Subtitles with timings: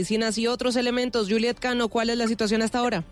[0.00, 1.28] medicinas y otros elementos.
[1.28, 3.04] Juliet Cano, ¿cuál es la situación hasta ahora?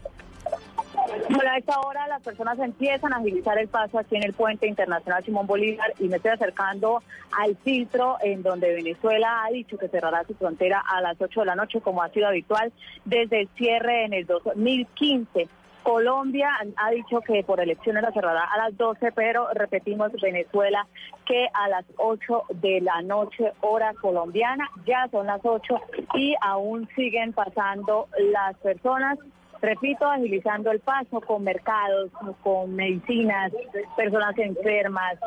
[1.29, 4.67] Bueno, a esta hora las personas empiezan a agilizar el paso aquí en el puente
[4.67, 7.03] internacional Simón Bolívar y me estoy acercando
[7.39, 11.47] al filtro en donde Venezuela ha dicho que cerrará su frontera a las 8 de
[11.47, 12.73] la noche como ha sido habitual
[13.05, 15.49] desde el cierre en el 2015.
[15.83, 20.87] Colombia ha dicho que por elecciones la cerrará a las 12, pero repetimos Venezuela
[21.27, 25.81] que a las 8 de la noche hora colombiana, ya son las 8
[26.15, 29.19] y aún siguen pasando las personas
[29.61, 32.11] repito, agilizando el paso con mercados,
[32.43, 33.53] con medicinas,
[33.97, 35.19] personas enfermas,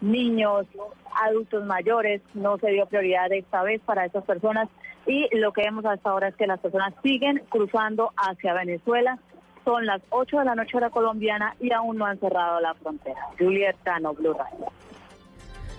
[0.00, 0.66] niños,
[1.14, 2.22] adultos mayores.
[2.34, 4.68] No se dio prioridad esta vez para estas personas
[5.06, 9.18] y lo que vemos hasta ahora es que las personas siguen cruzando hacia Venezuela.
[9.64, 13.20] Son las 8 de la noche hora colombiana y aún no han cerrado la frontera.
[13.38, 14.66] Juliet Cano, Blue Radio.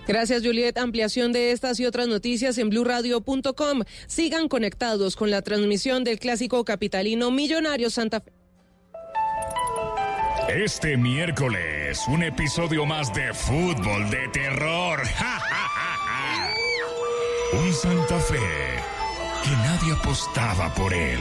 [0.06, 0.78] Gracias, Juliet.
[0.78, 3.82] Ampliación de estas y otras noticias en blurradio.com.
[4.06, 8.32] Sigan conectados con la transmisión del clásico capitalino Millonario Santa Fe.
[10.48, 15.00] Este miércoles, un episodio más de fútbol de terror.
[17.52, 18.99] un Santa Fe
[19.42, 21.20] que nadie apostaba por él.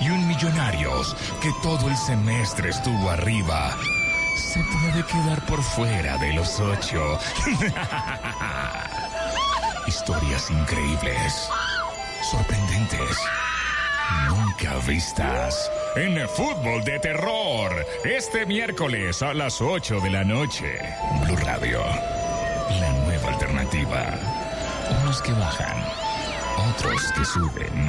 [0.00, 3.76] Y un Millonarios que todo el semestre estuvo arriba
[4.38, 7.18] se puede quedar por fuera de los ocho.
[9.86, 11.48] Historias increíbles,
[12.30, 13.18] sorprendentes,
[14.28, 15.70] nunca vistas.
[15.96, 20.78] En el fútbol de terror, este miércoles a las 8 de la noche.
[21.24, 21.82] Blue Radio,
[22.80, 24.14] la nueva alternativa.
[25.02, 25.84] Unos que bajan,
[26.70, 27.88] otros que suben.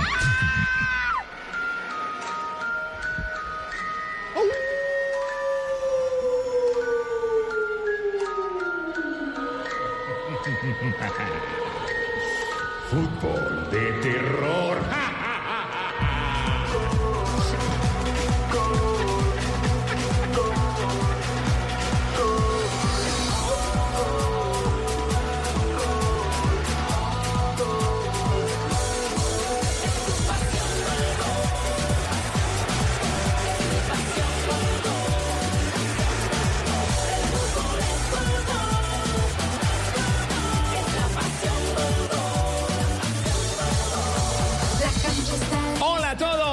[12.90, 14.78] Fútbol de terror.
[14.78, 15.19] Hola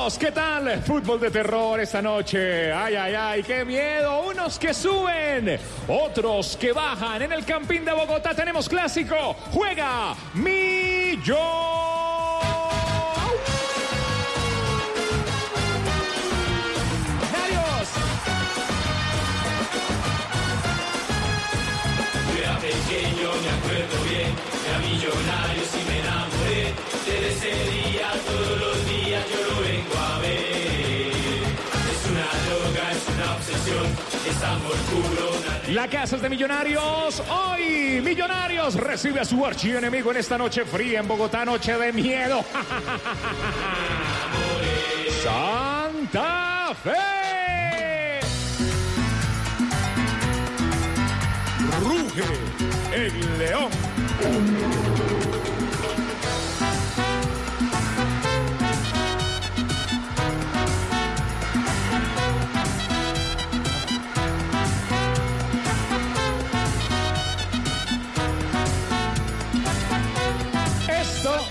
[0.07, 0.83] a todos, ¿qué tal?
[0.83, 2.73] Fútbol de terror esta noche.
[2.73, 4.23] Ay, ay, ay, qué miedo.
[4.31, 5.59] Unos que suben,
[5.89, 7.23] otros que bajan.
[7.23, 9.35] En el Campín de Bogotá tenemos clásico.
[9.53, 11.37] Juega Millón.
[22.57, 24.35] Pequeño, me acuerdo bien,
[24.67, 26.75] era millonario si me enamoré.
[27.07, 28.76] Desde ese día, todos los
[35.69, 37.23] La casa es de Millonarios.
[37.29, 42.45] Hoy Millonarios recibe a su archienemigo en esta noche fría en Bogotá, noche de miedo.
[45.23, 48.21] Santa Fe.
[51.81, 52.25] Ruge
[52.95, 53.71] el león.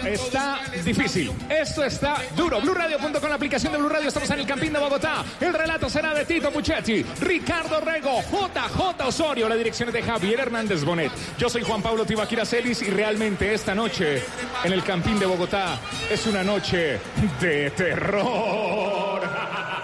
[0.07, 1.31] Está difícil.
[1.49, 2.61] Esto está duro.
[2.61, 4.07] BlueRadio.com, la aplicación de Blue Radio.
[4.07, 5.23] Estamos en el Campín de Bogotá.
[5.39, 9.49] El relato será de Tito Puchetti, Ricardo Rego, JJ Osorio.
[9.49, 11.11] La dirección es de Javier Hernández Bonet.
[11.37, 14.23] Yo soy Juan Pablo Tibaquira Celis y realmente esta noche
[14.63, 15.79] en el Campín de Bogotá
[16.09, 16.99] es una noche
[17.39, 19.21] de terror.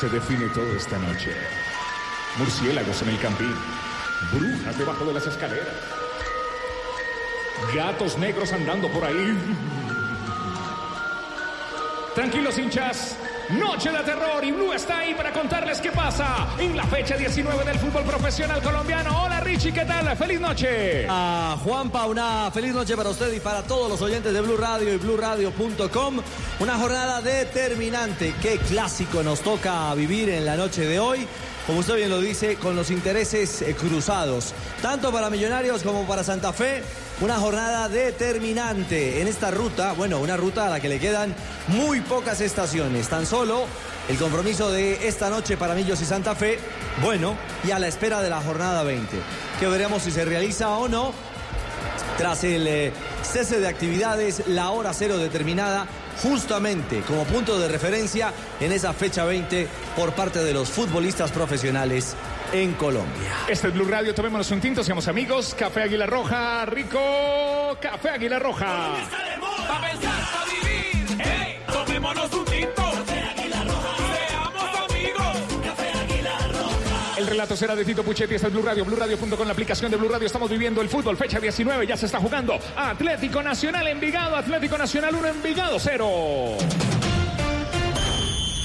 [0.00, 1.34] Se define todo esta noche.
[2.36, 3.54] Murciélagos en el campín.
[4.32, 5.74] Brujas debajo de las escaleras.
[7.74, 9.36] Gatos negros andando por ahí.
[12.14, 13.16] Tranquilos hinchas.
[13.50, 17.64] Noche de terror y Blue está ahí para contarles qué pasa en la fecha 19
[17.64, 19.22] del fútbol profesional colombiano.
[19.22, 20.16] Hola Richie, ¿qué tal?
[20.16, 21.06] Feliz noche.
[21.08, 24.92] A Juanpa, una feliz noche para usted y para todos los oyentes de Blue Radio
[24.92, 26.20] y BlueRadio.com.
[26.58, 28.34] Una jornada determinante.
[28.42, 31.28] Qué clásico nos toca vivir en la noche de hoy.
[31.66, 34.54] Como usted bien lo dice, con los intereses eh, cruzados.
[34.80, 36.82] Tanto para Millonarios como para Santa Fe.
[37.20, 39.92] Una jornada determinante en esta ruta.
[39.92, 41.34] Bueno, una ruta a la que le quedan
[41.68, 43.08] muy pocas estaciones.
[43.08, 43.64] Tan solo
[44.08, 46.60] el compromiso de esta noche para Millos y Santa Fe.
[47.02, 47.34] Bueno,
[47.64, 49.16] y a la espera de la jornada 20.
[49.58, 51.12] Que veremos si se realiza o no
[52.16, 52.92] tras el eh,
[53.22, 55.86] cese de actividades, la hora cero determinada
[56.22, 62.16] justamente como punto de referencia en esa fecha 20 por parte de los futbolistas profesionales
[62.52, 63.32] en Colombia.
[63.48, 65.54] Este es Blue Radio, tomémonos un tinto, seamos amigos.
[65.58, 66.98] Café Águila Roja, rico.
[67.80, 68.94] Café Águila Roja.
[69.68, 71.18] Pa' pensar, pa' vivir.
[71.18, 72.45] Hey, tomémonos un
[77.26, 79.96] El relato será de Tito Puchetti, este es Blue Radio, Blue Radio la aplicación de
[79.96, 80.26] Blue Radio.
[80.26, 82.56] Estamos viviendo el fútbol, fecha 19, ya se está jugando.
[82.76, 86.56] Atlético Nacional Envigado, Atlético Nacional 1, Envigado 0.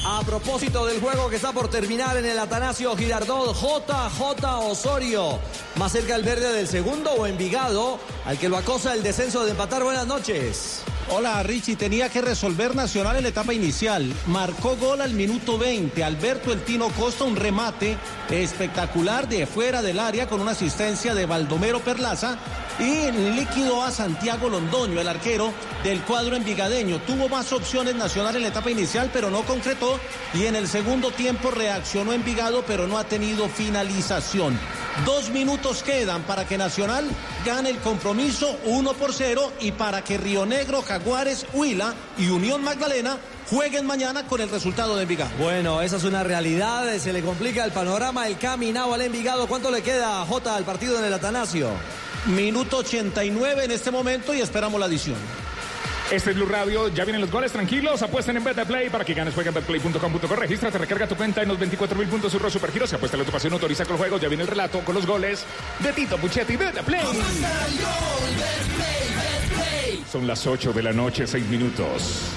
[0.06, 5.40] A propósito del juego que está por terminar en el Atanasio Girardot, JJ Osorio.
[5.78, 9.52] Más cerca el verde del segundo o Envigado, al que lo acosa el descenso de
[9.52, 9.84] empatar.
[9.84, 10.84] Buenas noches.
[11.14, 14.14] Hola Richie, tenía que resolver Nacional en la etapa inicial.
[14.28, 16.06] Marcó gol al minuto 20.
[16.06, 17.98] Alberto El Tino Costa, un remate
[18.30, 22.40] espectacular de fuera del área con una asistencia de Baldomero Perlaza.
[22.80, 25.54] Y líquido a Santiago Londoño, el arquero
[25.84, 27.00] del cuadro envigadeño.
[27.02, 30.00] Tuvo más opciones Nacional en la etapa inicial, pero no concretó.
[30.34, 34.58] Y en el segundo tiempo reaccionó Envigado, pero no ha tenido finalización.
[35.06, 37.08] Dos minutos quedan para que Nacional
[37.46, 42.64] gane el compromiso 1 por 0 y para que Río Negro, Jaguares, Huila y Unión
[42.64, 43.18] Magdalena
[43.50, 45.32] jueguen mañana con el resultado de Envigado.
[45.38, 46.88] Bueno, esa es una realidad.
[46.98, 49.48] Se le complica el panorama, el caminado al Envigado.
[49.48, 51.70] ¿Cuánto le queda, J, al partido en el Atanasio?
[52.28, 55.18] Minuto 89 en este momento y esperamos la adición.
[56.12, 59.34] Este es Blue Radio, ya vienen los goles, tranquilos, apuesten en Betplay para que ganes,
[59.34, 63.16] juega betplay.com.co, regístrate, recarga tu cuenta en los 24 mil puntos Surro Supergiros, se apuesta
[63.18, 65.46] la tu pasión, autoriza con los juegos, ya viene el relato con los goles
[65.80, 67.02] de Tito Puchetti, Betplay.
[70.12, 72.34] Son las 8 de la noche, 6 minutos.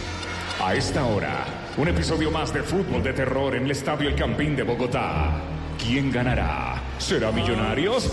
[0.62, 1.44] A esta hora,
[1.76, 5.42] un episodio más de fútbol de terror en el Estadio El Campín de Bogotá.
[5.84, 6.80] ¿Quién ganará?
[6.98, 8.06] ¿Será Millonarios?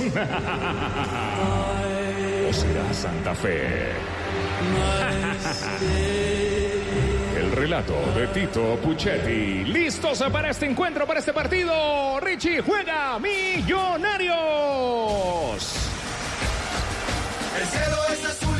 [2.49, 3.93] ¿O será Santa Fe?
[7.37, 9.63] El relato de Tito Puchetti.
[9.63, 12.19] ¿Listos para este encuentro, para este partido?
[12.19, 14.35] Richie juega Millonarios.
[17.57, 18.50] El cielo es azul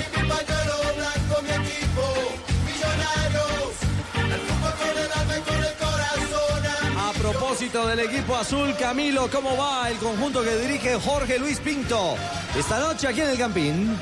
[7.52, 12.16] propósito del equipo azul, Camilo, ¿cómo va el conjunto que dirige Jorge Luis Pinto?
[12.58, 13.98] Esta noche aquí en el Campín.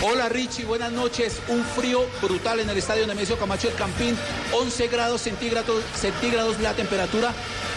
[0.00, 1.42] Hola Richie, buenas noches.
[1.48, 4.16] Un frío brutal en el estadio Nemesio Camacho del Campín.
[4.50, 7.34] 11 grados centígrados, centígrados la temperatura,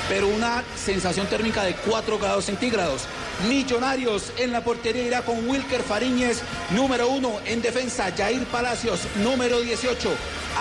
[0.07, 3.01] pero una sensación térmica de 4 grados centígrados.
[3.49, 8.13] Millonarios en la portería irá con Wilker Fariñez, número 1 en defensa.
[8.15, 10.09] Jair Palacios, número 18.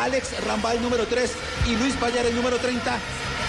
[0.01, 1.31] Alex Rambal, número 3.
[1.69, 2.99] Y Luis Payares, número 30.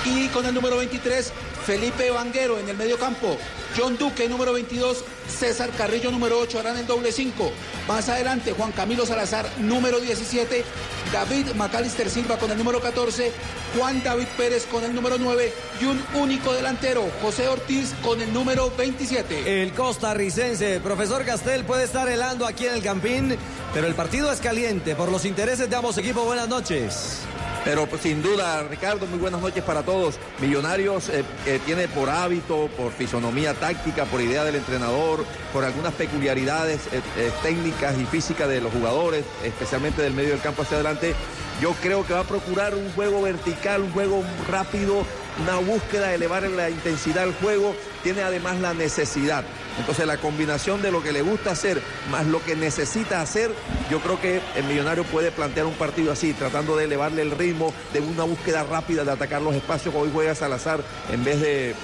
[0.06, 1.31] Y con el número 23,
[1.66, 3.38] Felipe Vanguero en el medio campo.
[3.75, 5.04] John Duque, número 22.
[5.28, 7.52] César Carrillo, número 8, harán el doble 5.
[7.88, 10.63] Más adelante, Juan Camilo Salazar, número 17.
[11.12, 13.31] David Macalister Silva con el número 14.
[13.75, 15.52] Juan David Pérez con el número 9.
[15.81, 19.63] Y un único delantero, José Ortiz con el número 27.
[19.63, 23.36] El costarricense, profesor Castel, puede estar helando aquí en el Campín,
[23.74, 26.24] pero el partido es caliente por los intereses de ambos equipos.
[26.25, 27.22] Buenas noches.
[27.66, 30.20] Pero pues, sin duda, Ricardo, muy buenas noches para todos.
[30.40, 35.92] Millonarios eh, eh, tiene por hábito, por fisonomía táctica, por idea del entrenador, por algunas
[35.94, 41.16] peculiaridades eh, técnicas y físicas de los jugadores, especialmente del medio del campo hacia adelante.
[41.60, 45.04] Yo creo que va a procurar un juego vertical, un juego rápido,
[45.42, 47.76] una búsqueda de elevar la intensidad del juego.
[48.06, 49.44] Tiene además la necesidad.
[49.80, 51.81] Entonces la combinación de lo que le gusta hacer
[52.12, 53.52] más lo que necesita hacer,
[53.90, 57.74] yo creo que el millonario puede plantear un partido así, tratando de elevarle el ritmo,
[57.94, 59.95] de una búsqueda rápida de atacar los espacios.
[59.95, 60.81] Hoy juega Salazar
[61.12, 61.76] en vez de,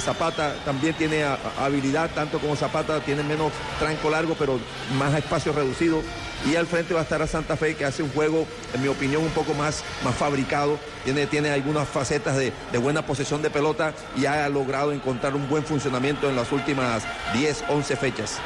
[0.00, 1.24] Zapata, también tiene
[1.58, 4.58] habilidad, tanto como Zapata, tiene menos tranco largo, pero
[4.98, 6.02] más espacio reducido.
[6.50, 8.88] Y al frente va a estar a Santa Fe, que hace un juego, en mi
[8.88, 10.78] opinión, un poco más, más fabricado.
[11.04, 15.48] Tiene, tiene algunas facetas de, de buena posesión de pelota y ha logrado encontrar un
[15.48, 18.38] buen funcionamiento en las últimas 10, 11 fechas.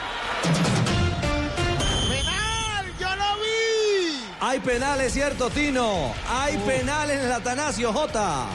[2.99, 4.25] ¡Yo lo vi!
[4.41, 6.15] Hay penales, ¿cierto, Tino?
[6.29, 8.47] Hay penales en el Atanasio, J.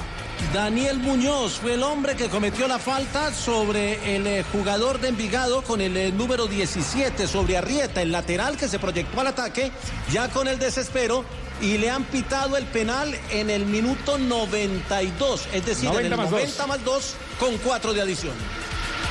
[0.54, 5.62] Daniel Muñoz fue el hombre que cometió la falta sobre el eh, jugador de Envigado
[5.62, 9.72] con el eh, número 17, sobre Arrieta, el lateral que se proyectó al ataque,
[10.12, 11.24] ya con el desespero,
[11.62, 16.18] y le han pitado el penal en el minuto 92, es decir, 90 en el
[16.18, 16.40] más dos.
[16.40, 18.34] 90 más 2 con 4 de adición.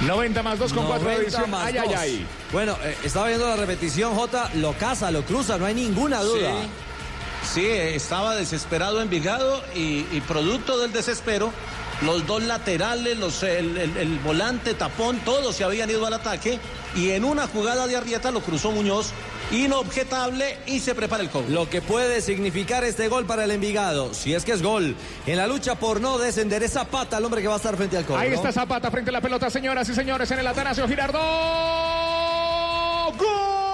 [0.06, 1.50] 90 más 2 con 4 de 90 edición.
[1.50, 2.26] más Ay, ay, ay.
[2.52, 4.50] Bueno, eh, estaba viendo la repetición, J.
[4.54, 6.52] Lo caza, lo cruza, no hay ninguna duda.
[7.52, 11.52] Sí, eh, estaba desesperado Envigado y, y producto del desespero,
[12.02, 16.58] los dos laterales, los, el, el- el volante, tapón, todos se habían ido al ataque
[16.98, 19.12] y en una jugada de Arrieta lo cruzó Muñoz,
[19.52, 21.48] inobjetable y se prepara el cobro.
[21.48, 25.36] Lo que puede significar este gol para el Envigado, si es que es gol, en
[25.36, 28.04] la lucha por no descender es Zapata, el hombre que va a estar frente al
[28.04, 28.20] cobro.
[28.20, 31.22] Ahí está Zapata frente a la pelota, señoras y señores, en el Atanasio Girardot.
[33.16, 33.67] ¡Gol!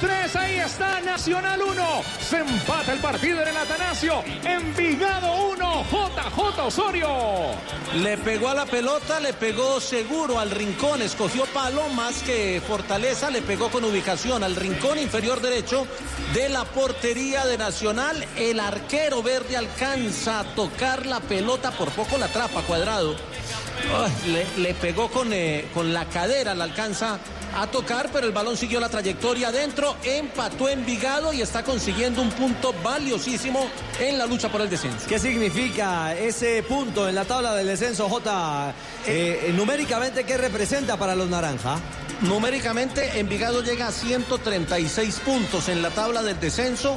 [0.00, 0.36] 3.
[0.36, 2.02] Ahí está Nacional 1.
[2.20, 4.22] Se empata el partido en el Atanasio.
[4.44, 5.84] Envigado 1.
[5.90, 7.08] JJ Osorio.
[7.96, 13.30] Le pegó a la pelota, le pegó seguro al rincón, escogió palo más que fortaleza,
[13.30, 15.86] le pegó con ubicación al rincón inferior derecho
[16.34, 18.24] de la portería de Nacional.
[18.36, 23.16] El arquero verde alcanza a tocar la pelota, por poco la atrapa cuadrado.
[24.58, 27.18] Le pegó con, eh, con la cadera, la alcanza
[27.62, 32.30] a tocar, pero el balón siguió la trayectoria adentro, empató Envigado y está consiguiendo un
[32.30, 35.06] punto valiosísimo en la lucha por el descenso.
[35.08, 38.74] ¿Qué significa ese punto en la tabla del descenso, J?
[39.06, 41.78] Eh, numéricamente, ¿qué representa para los naranja?
[42.20, 46.96] Numéricamente, Envigado llega a 136 puntos en la tabla del descenso.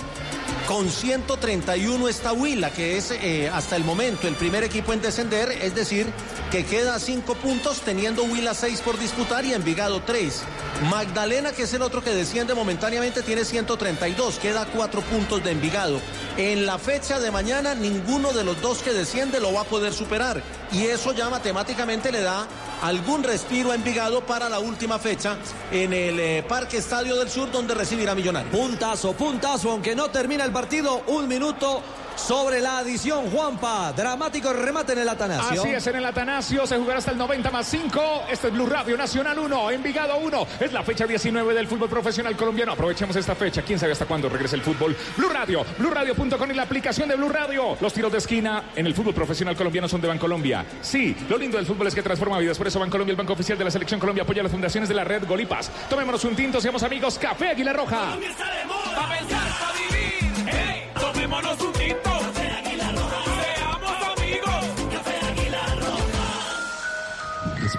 [0.68, 5.52] Con 131 está Huila, que es eh, hasta el momento el primer equipo en descender,
[5.52, 6.08] es decir,
[6.52, 10.44] que queda a 5 puntos, teniendo Huila 6 por disputar y Envigado 3.
[10.90, 15.52] Magdalena, que es el otro que desciende momentáneamente, tiene 132, queda a 4 puntos de
[15.52, 16.00] Envigado.
[16.38, 19.94] En la fecha de mañana, ninguno de los dos que desciende lo va a poder
[19.94, 20.42] superar.
[20.72, 22.48] Y eso ya matemáticamente le da
[22.82, 25.38] algún respiro a Envigado para la última fecha
[25.72, 28.54] en el eh, Parque Estadio del Sur, donde recibirá Millonarios.
[28.54, 31.82] Puntazo, puntazo, aunque no termina el partido, un minuto
[32.16, 33.94] sobre la adición, Juanpa.
[33.94, 35.62] Dramático remate en el Atanasio.
[35.62, 38.24] Así es, en el Atanasio se jugará hasta el 90 más 5.
[38.30, 40.48] Este es Blue Radio Nacional 1, Envigado 1.
[40.60, 42.74] Es la fecha 19 del fútbol profesional colombiano.
[42.74, 43.62] Aprovechemos esta fecha.
[43.62, 44.96] Quién sabe hasta cuándo regrese el fútbol.
[45.18, 47.78] Blue Radio, BlueRadio.com y la aplicación de Blue Radio.
[47.80, 50.66] Los tiros de esquina en el fútbol profesional colombiano son de Bancolombia.
[50.82, 52.58] Sí, lo lindo del fútbol es que transforma vidas.
[52.58, 55.04] Por eso Bancolombia, el banco oficial de la Selección Colombia, apoya las fundaciones de la
[55.04, 55.72] red Golipas.
[55.90, 57.18] Tomémonos un tinto, seamos amigos.
[57.18, 58.00] Café Águila Roja.
[58.00, 60.48] Colombia está de moda, pa' pensar, pa' vivir.
[60.48, 61.81] Hey, tomémonos un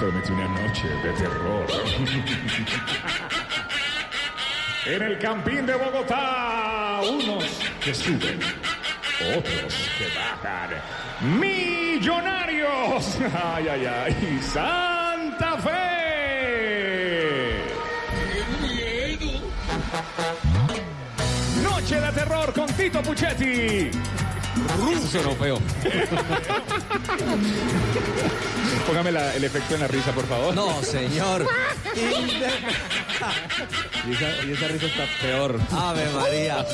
[0.02, 1.64] Prometí una noche de terror.
[4.84, 7.44] en el Campín de Bogotá, unos
[7.80, 8.40] que suben,
[9.36, 10.70] otros que bajan.
[11.38, 13.16] Millonarios.
[13.32, 14.40] Ay, ay, ay.
[14.42, 15.72] Santa Fe.
[21.62, 23.92] Noche de terror con Tito Puchetti.
[24.78, 25.58] Ruso no feo.
[28.86, 30.54] Póngame la- el efecto en la risa, por favor.
[30.54, 31.46] No, señor.
[31.94, 32.04] Y
[34.12, 35.58] esa, y esa risa está peor.
[35.70, 36.64] Ave María.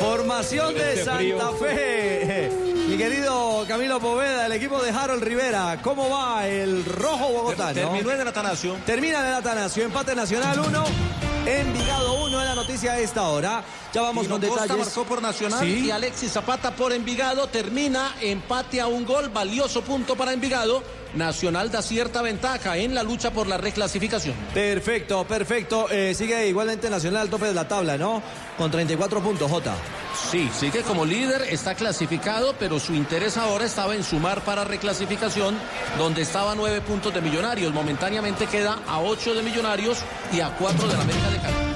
[0.00, 1.38] Formación de Este frío.
[1.40, 2.50] Santa Fe.
[2.88, 5.78] Mi querido Camilo Poveda, el equipo de Harold Rivera.
[5.82, 7.74] ¿Cómo va el rojo bogotano?
[7.74, 8.76] Terminó en el Atanasio.
[8.84, 9.84] Termina en el Atanasio.
[9.84, 10.84] Empate Nacional 1.
[11.46, 13.62] Envigado 1 es la noticia a esta hora.
[13.92, 14.86] Ya vamos Tino con Costa detalles.
[14.86, 15.86] marcó por Nacional Sí.
[15.86, 17.46] y Alexis Zapata por Envigado.
[17.48, 20.82] Termina empate a un gol, valioso punto para Envigado.
[21.14, 24.34] Nacional da cierta ventaja en la lucha por la reclasificación.
[24.54, 25.90] Perfecto, perfecto.
[25.90, 28.22] Eh, sigue igualmente Nacional al tope de la tabla, ¿no?
[28.56, 29.74] Con 34 puntos, Jota.
[30.30, 35.54] Sí, sigue como líder, está clasificado, pero su interés ahora estaba en sumar para reclasificación,
[35.98, 37.74] donde estaba a nueve puntos de Millonarios.
[37.74, 39.98] Momentáneamente queda a ocho de Millonarios
[40.32, 41.71] y a cuatro de la América de Cali.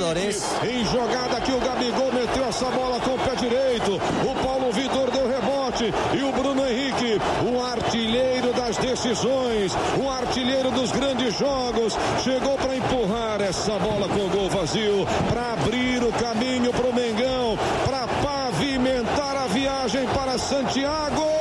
[0.00, 3.96] Em jogada aqui, o Gabigol meteu essa bola com o pé direito.
[3.96, 5.92] O Paulo Vitor deu rebote.
[6.16, 12.76] E o Bruno Henrique, o artilheiro das decisões, o artilheiro dos grandes jogos, chegou para
[12.76, 18.06] empurrar essa bola com o gol vazio, para abrir o caminho para o Mengão, para
[18.22, 21.40] pavimentar a viagem para Santiago.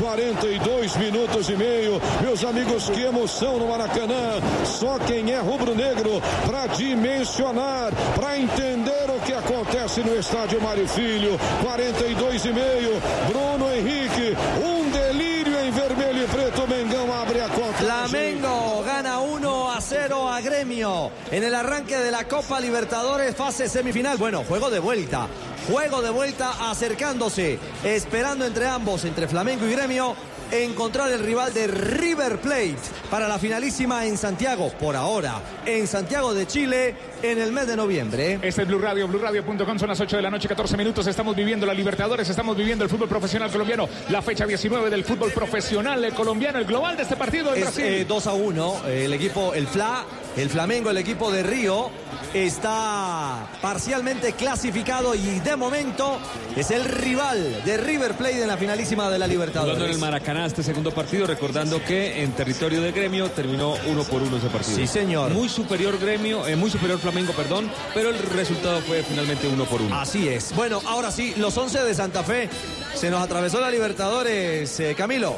[0.00, 2.00] 42 minutos e meio.
[2.46, 4.40] Amigos, que emoção no Maracanã.
[4.64, 11.38] Só quem é rubro-negro para dimensionar, para entender o que acontece no estádio Mário Filho.
[11.62, 13.02] 42 e meio.
[13.28, 16.68] Bruno Henrique, um delírio em vermelho e preto.
[16.68, 17.78] Mengão abre a conta.
[17.78, 23.68] Flamengo gana 1 a 0 a Gremio en el arranque de la Copa Libertadores fase
[23.68, 24.18] semifinal.
[24.18, 25.26] Bueno, juego de vuelta.
[25.68, 30.14] Juego de vuelta acercándose, esperando entre ambos, entre Flamengo y Gremio,
[30.50, 32.76] encontrar el rival de River Plate
[33.10, 37.76] para la finalísima en Santiago, por ahora, en Santiago de Chile, en el mes de
[37.76, 38.38] noviembre.
[38.42, 41.06] Este es Blue Radio, BlueRadio.com, son las 8 de la noche, 14 minutos.
[41.06, 45.30] Estamos viviendo la Libertadores, estamos viviendo el fútbol profesional colombiano, la fecha 19 del fútbol
[45.32, 47.84] profesional colombiano, el global de este partido en Es Brasil.
[47.84, 48.86] eh, 2 a 1.
[48.88, 50.04] El equipo, el FLA,
[50.36, 51.90] el Flamengo, el equipo de Río,
[52.34, 56.18] está parcialmente clasificado y de momento
[56.54, 59.98] es el rival de River Plate en la finalísima de la Jugando en el Libertadores.
[59.98, 64.48] Maracaná este segundo partido, recordando que en territorio de gremio terminó uno por uno ese
[64.48, 64.76] partido.
[64.76, 65.32] Sí, señor.
[65.32, 69.80] Muy superior gremio, eh, muy superior Flamengo, perdón, pero el resultado fue finalmente uno por
[69.80, 69.94] uno.
[69.94, 70.52] Así es.
[70.56, 72.50] Bueno, ahora sí, los 11 de Santa Fe.
[72.96, 75.36] Se nos atravesó la Libertadores, eh, Camilo.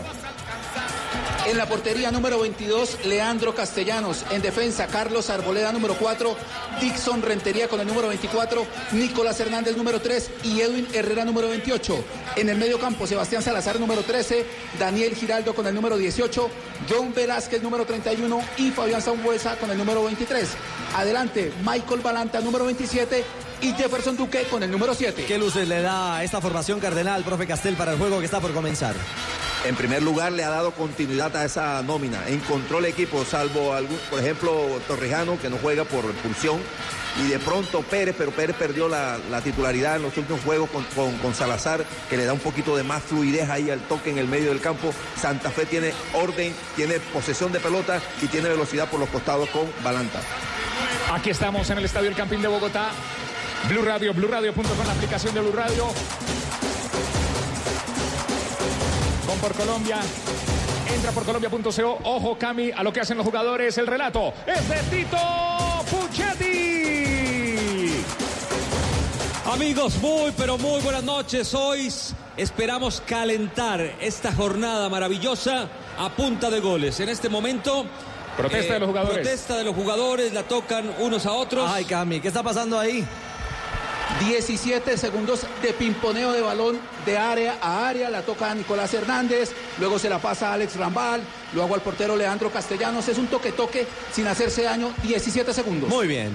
[1.49, 4.23] En la portería número 22, Leandro Castellanos.
[4.31, 6.37] En defensa, Carlos Arboleda número 4,
[6.78, 12.05] Dixon Rentería con el número 24, Nicolás Hernández número 3 y Edwin Herrera número 28.
[12.37, 14.45] En el medio campo, Sebastián Salazar número 13,
[14.78, 16.50] Daniel Giraldo con el número 18,
[16.87, 20.50] John Velázquez número 31 y Fabián Sambuesa con el número 23.
[20.97, 23.25] Adelante, Michael Balanta número 27
[23.62, 25.25] y Jefferson Duque con el número 7.
[25.25, 28.52] ¿Qué luces le da esta formación cardenal, profe Castel, para el juego que está por
[28.52, 28.95] comenzar?
[29.65, 32.27] En primer lugar, le ha dado continuidad a esa nómina.
[32.29, 33.75] Encontró el equipo, salvo,
[34.11, 34.53] por ejemplo,
[34.87, 36.61] Torrejano, que no juega por expulsión.
[37.25, 40.85] Y de pronto Pérez, pero Pérez perdió la, la titularidad en los últimos juegos con,
[40.95, 44.19] con- con Salazar, que le da un poquito de más fluidez ahí al toque en
[44.19, 44.93] el medio del campo.
[45.21, 49.65] Santa Fe tiene orden, tiene posesión de pelota y tiene velocidad por los costados con
[49.83, 50.21] Balanta.
[51.12, 52.91] Aquí estamos en el Estadio El Campín de Bogotá.
[53.69, 55.88] Blue Radio, BlueRadio.com, la aplicación de Blue Radio.
[59.40, 59.99] Por Colombia.
[60.95, 61.99] Entra por colombia.co.
[62.04, 63.78] Ojo, Cami, a lo que hacen los jugadores.
[63.78, 65.16] El relato es de Tito
[65.90, 66.78] Puchetti.
[69.52, 71.54] Amigos, muy pero muy buenas noches.
[71.54, 71.92] Hoy
[72.37, 75.68] esperamos calentar esta jornada maravillosa
[75.99, 76.99] a punta de goles.
[77.00, 77.83] En este momento.
[77.83, 77.87] eh,
[78.37, 79.18] Protesta de los jugadores.
[79.18, 81.71] Protesta de los jugadores, la tocan unos a otros.
[81.73, 83.04] Ay, Cami, ¿qué está pasando ahí?
[84.20, 89.98] 17 segundos de pimponeo de balón de área a área, la toca Nicolás Hernández, luego
[89.98, 91.22] se la pasa a Alex Rambal,
[91.54, 95.88] luego al portero Leandro Castellanos, es un toque-toque sin hacerse daño, 17 segundos.
[95.88, 96.32] Muy bien.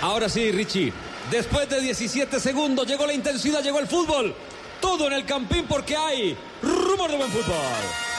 [0.00, 0.92] Ahora sí, Richie.
[1.30, 4.34] Después de 17 segundos llegó la intensidad, llegó el fútbol.
[4.80, 8.13] Todo en el campín porque hay rumor de buen fútbol.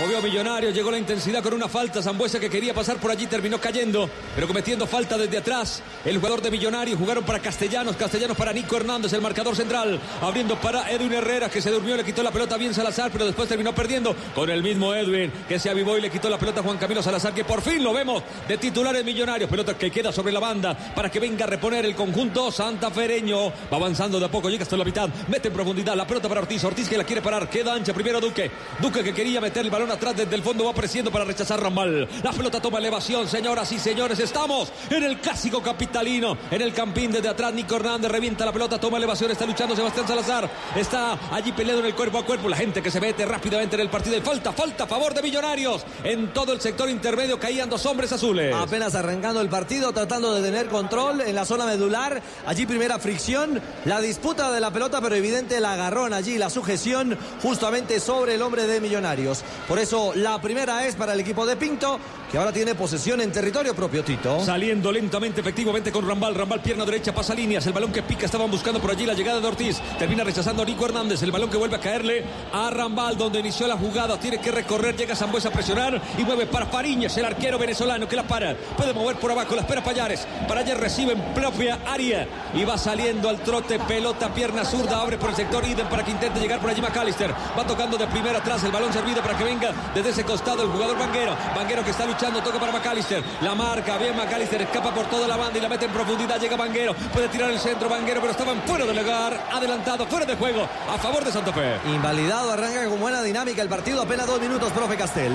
[0.00, 2.02] Movió Millonario, llegó la intensidad con una falta.
[2.02, 5.82] Zambuesa que quería pasar por allí terminó cayendo, pero cometiendo falta desde atrás.
[6.06, 10.00] El jugador de Millonario jugaron para Castellanos, Castellanos para Nico Hernández, el marcador central.
[10.22, 13.46] Abriendo para Edwin Herrera que se durmió, le quitó la pelota bien Salazar, pero después
[13.46, 16.62] terminó perdiendo con el mismo Edwin que se avivó y le quitó la pelota a
[16.62, 19.50] Juan Camilo Salazar, que por fin lo vemos de titulares Millonarios.
[19.50, 23.50] Pelota que queda sobre la banda para que venga a reponer el conjunto santafereño.
[23.70, 26.40] Va avanzando de a poco, llega hasta la mitad, mete en profundidad la pelota para
[26.40, 26.64] Ortiz.
[26.64, 28.50] Ortiz que la quiere parar, queda ancha primero Duque.
[28.80, 32.08] Duque que quería meter el balón atrás desde el fondo, va apareciendo para rechazar Rambal.
[32.22, 34.18] La pelota toma elevación, señoras y señores.
[34.18, 37.52] Estamos en el clásico capitalino, en el campín desde atrás.
[37.52, 40.50] Nico Hernández revienta la pelota, toma elevación, está luchando Sebastián Salazar.
[40.76, 42.48] Está allí peleando en el cuerpo a cuerpo.
[42.48, 44.16] La gente que se mete rápidamente en el partido.
[44.16, 45.84] Y falta, falta a favor de Millonarios.
[46.04, 48.54] En todo el sector intermedio caían dos hombres azules.
[48.54, 52.22] Apenas arrancando el partido, tratando de tener control en la zona medular.
[52.46, 57.18] Allí primera fricción, la disputa de la pelota, pero evidente el agarrón allí, la sujeción
[57.42, 59.42] justamente sobre el hombre de Millonarios.
[59.70, 63.30] Por eso la primera es para el equipo de Pinto, que ahora tiene posesión en
[63.30, 64.44] territorio propio, Tito.
[64.44, 66.34] Saliendo lentamente, efectivamente con Rambal.
[66.34, 67.64] Rambal, pierna derecha, pasa líneas.
[67.68, 69.80] El balón que pica, estaban buscando por allí la llegada de Ortiz.
[69.96, 71.22] Termina rechazando a Nico Hernández.
[71.22, 74.18] El balón que vuelve a caerle a Rambal, donde inició la jugada.
[74.18, 78.16] Tiene que recorrer, llega Zambuesa a presionar y mueve para Fariñas, el arquero venezolano que
[78.16, 78.56] la para.
[78.76, 80.26] Puede mover por abajo, la espera Payares.
[80.48, 83.78] Payares recibe en propia área y va saliendo al trote.
[83.78, 87.32] Pelota, pierna zurda, abre por el sector Iden para que intente llegar por allí McAllister.
[87.56, 89.59] Va tocando de primera atrás el balón servido para que venga
[89.94, 91.36] desde ese costado el jugador Vanguero.
[91.54, 93.22] Vanguero que está luchando, toca para McAllister.
[93.42, 96.40] La marca, bien McAllister, escapa por toda la banda y la mete en profundidad.
[96.40, 100.36] Llega Vanguero, puede tirar el centro Vanguero, pero estaban fuera del lugar, adelantado, fuera de
[100.36, 101.76] juego, a favor de Santa Fe.
[101.86, 105.32] Invalidado, arranca con buena dinámica el partido, apenas dos minutos, profe Castel.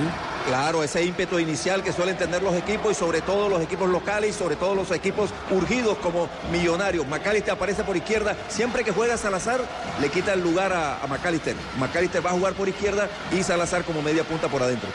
[0.48, 4.30] Claro, ese ímpetu inicial que suelen tener los equipos y sobre todo los equipos locales
[4.30, 7.08] y sobre todo los equipos urgidos como millonarios.
[7.08, 8.38] McAllister aparece por izquierda.
[8.48, 9.60] Siempre que juega Salazar,
[10.00, 11.56] le quita el lugar a, a McAllister.
[11.80, 14.90] McAllister va a jugar por izquierda y Salazar como media punta por adentro.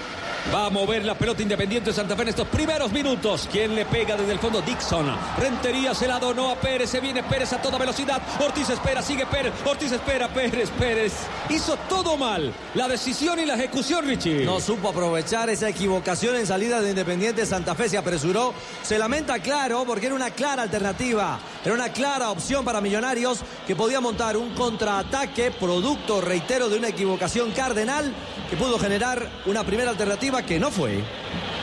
[0.53, 3.48] Va a mover la pelota independiente de Santa Fe en estos primeros minutos.
[3.53, 4.61] ¿Quién le pega desde el fondo?
[4.62, 5.07] Dixon.
[5.38, 6.90] Rentería se la donó a Pérez.
[6.90, 8.20] Se viene Pérez a toda velocidad.
[8.40, 9.53] Ortiz espera, sigue Pérez.
[9.64, 11.12] Ortiz espera, Pérez, Pérez.
[11.50, 12.53] Hizo todo mal.
[12.74, 14.44] La decisión y la ejecución, Richie.
[14.44, 18.53] No supo aprovechar esa equivocación en salida de Independiente Santa Fe, se apresuró.
[18.83, 23.77] Se lamenta, claro, porque era una clara alternativa Era una clara opción para Millonarios que
[23.77, 28.14] podía montar un contraataque producto, reitero, de una equivocación cardenal
[28.49, 31.01] que pudo generar una primera alternativa que no fue.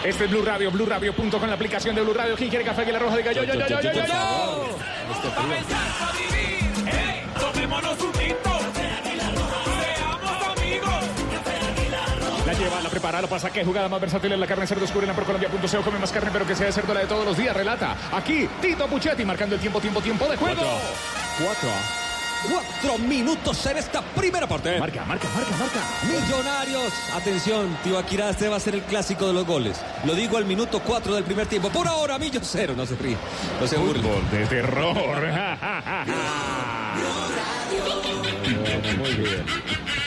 [0.04, 2.36] Este es Blue Radio, Blue Radio punto con la aplicación de Blue Radio.
[2.36, 4.78] ¿Quién quiere café que la roja diga yo, yo, yo, yo, yo, yo, yo?
[7.40, 8.16] Tomémonos un
[12.58, 15.13] lleva, la prepara, lo pasa que jugada más versátil en la carne cerdo descubre en
[15.13, 15.82] Colombia.co.
[15.84, 17.56] Come más carne, pero que sea de cerdo la de todos los días.
[17.56, 20.62] Relata aquí Tito Puchetti marcando el tiempo, tiempo, tiempo de juego.
[21.43, 21.70] Cuatro.
[22.50, 24.80] Cuatro minutos en esta primera parte.
[24.80, 25.80] Marca, marca, marca, marca.
[26.04, 26.93] Millonarios.
[27.13, 29.82] Atención, Tibaquirá, este va a ser el clásico de los goles.
[30.06, 31.70] Lo digo al minuto cuatro del primer tiempo.
[31.70, 32.74] Por ahora, Millo cero.
[32.78, 33.17] No se ríe.
[33.60, 34.04] No se burle.
[34.04, 35.28] Fútbol de terror.
[38.98, 40.07] Muy bien.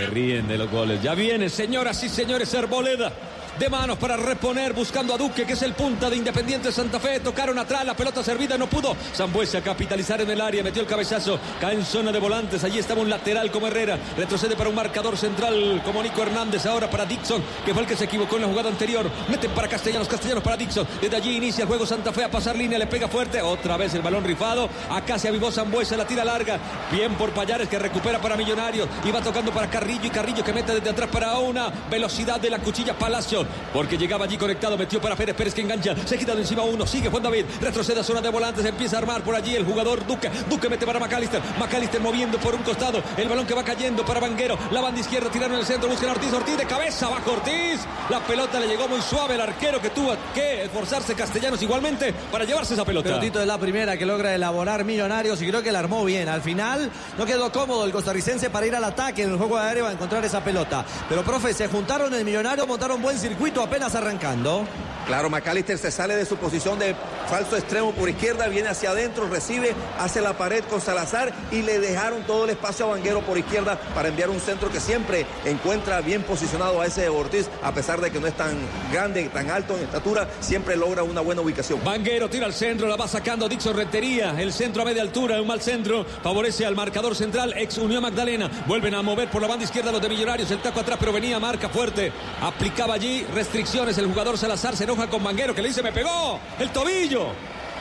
[0.00, 1.02] Se ríen de los goles.
[1.02, 3.12] Ya viene, señoras y señores, Arboleda.
[3.60, 7.20] De manos para reponer, buscando a Duque, que es el punta de Independiente Santa Fe.
[7.20, 8.96] Tocaron atrás, la pelota servida, no pudo.
[9.14, 12.64] Zambuesa a capitalizar en el área, metió el cabezazo, cae en zona de volantes.
[12.64, 13.98] Allí estaba un lateral como Herrera.
[14.16, 16.64] Retrocede para un marcador central como Nico Hernández.
[16.64, 19.10] Ahora para Dixon, que fue el que se equivocó en la jugada anterior.
[19.28, 20.88] Meten para Castellanos, Castellanos para Dixon.
[20.98, 23.42] Desde allí inicia el juego Santa Fe a pasar línea, le pega fuerte.
[23.42, 24.70] Otra vez el balón rifado.
[24.88, 26.58] Acá se avivó Zambuesa, la tira larga.
[26.90, 28.88] Bien por Payares que recupera para Millonarios.
[29.04, 32.48] Y va tocando para Carrillo y Carrillo que mete desde atrás para una velocidad de
[32.48, 33.49] la cuchilla Palacio.
[33.72, 35.94] Porque llegaba allí conectado, metió para Pérez Pérez que engancha.
[36.04, 37.44] Se quita de encima uno, sigue Juan David.
[37.60, 40.30] Retrocede a zona de volantes, empieza a armar por allí el jugador Duque.
[40.48, 41.40] Duque mete para McAllister.
[41.58, 43.02] McAllister moviendo por un costado.
[43.16, 44.58] El balón que va cayendo para Vanguero.
[44.70, 46.32] La banda izquierda tiraron en el centro, buscan a Ortiz.
[46.32, 47.80] Ortiz de cabeza, bajo Ortiz.
[48.08, 52.44] La pelota le llegó muy suave al arquero que tuvo que esforzarse Castellanos igualmente para
[52.44, 53.08] llevarse esa pelota.
[53.08, 56.28] Pelotito de la primera que logra elaborar Millonarios y creo que la armó bien.
[56.28, 59.86] Al final no quedó cómodo el costarricense para ir al ataque en el juego aéreo
[59.86, 60.84] a encontrar esa pelota.
[61.08, 64.66] Pero, profe, se juntaron el Millonario, montaron buen circuito apenas arrancando.
[65.10, 66.94] Claro, McAllister se sale de su posición de
[67.28, 71.80] falso extremo por izquierda, viene hacia adentro, recibe, hace la pared con Salazar y le
[71.80, 76.00] dejaron todo el espacio a Vanguero por izquierda para enviar un centro que siempre encuentra
[76.00, 78.56] bien posicionado a ese Ortiz, a pesar de que no es tan
[78.92, 81.80] grande, tan alto en estatura, siempre logra una buena ubicación.
[81.84, 84.40] Vanguero tira al centro, la va sacando Dixon Rentería.
[84.40, 86.06] El centro a media altura, un mal centro.
[86.22, 88.48] Favorece al marcador central, ex Unión Magdalena.
[88.68, 90.52] Vuelven a mover por la banda izquierda los de Millonarios.
[90.52, 92.12] El taco atrás, pero venía marca fuerte.
[92.40, 93.98] Aplicaba allí restricciones.
[93.98, 97.28] El jugador Salazar se enoja con Vanguero que le dice: Me pegó el tobillo.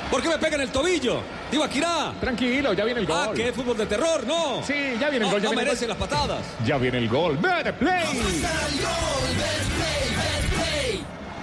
[0.09, 1.21] ¿Por qué me pega en el tobillo?
[1.51, 2.13] Digo, Akira.
[2.19, 3.27] Tranquilo, ya viene el gol.
[3.29, 4.63] Ah, que es fútbol de terror, no.
[4.63, 5.41] Sí, ya viene el No, gol.
[5.41, 5.97] Ya no viene el merecen gol.
[5.99, 6.41] las patadas.
[6.65, 7.37] Ya viene el gol.
[7.37, 8.05] ¡Better play!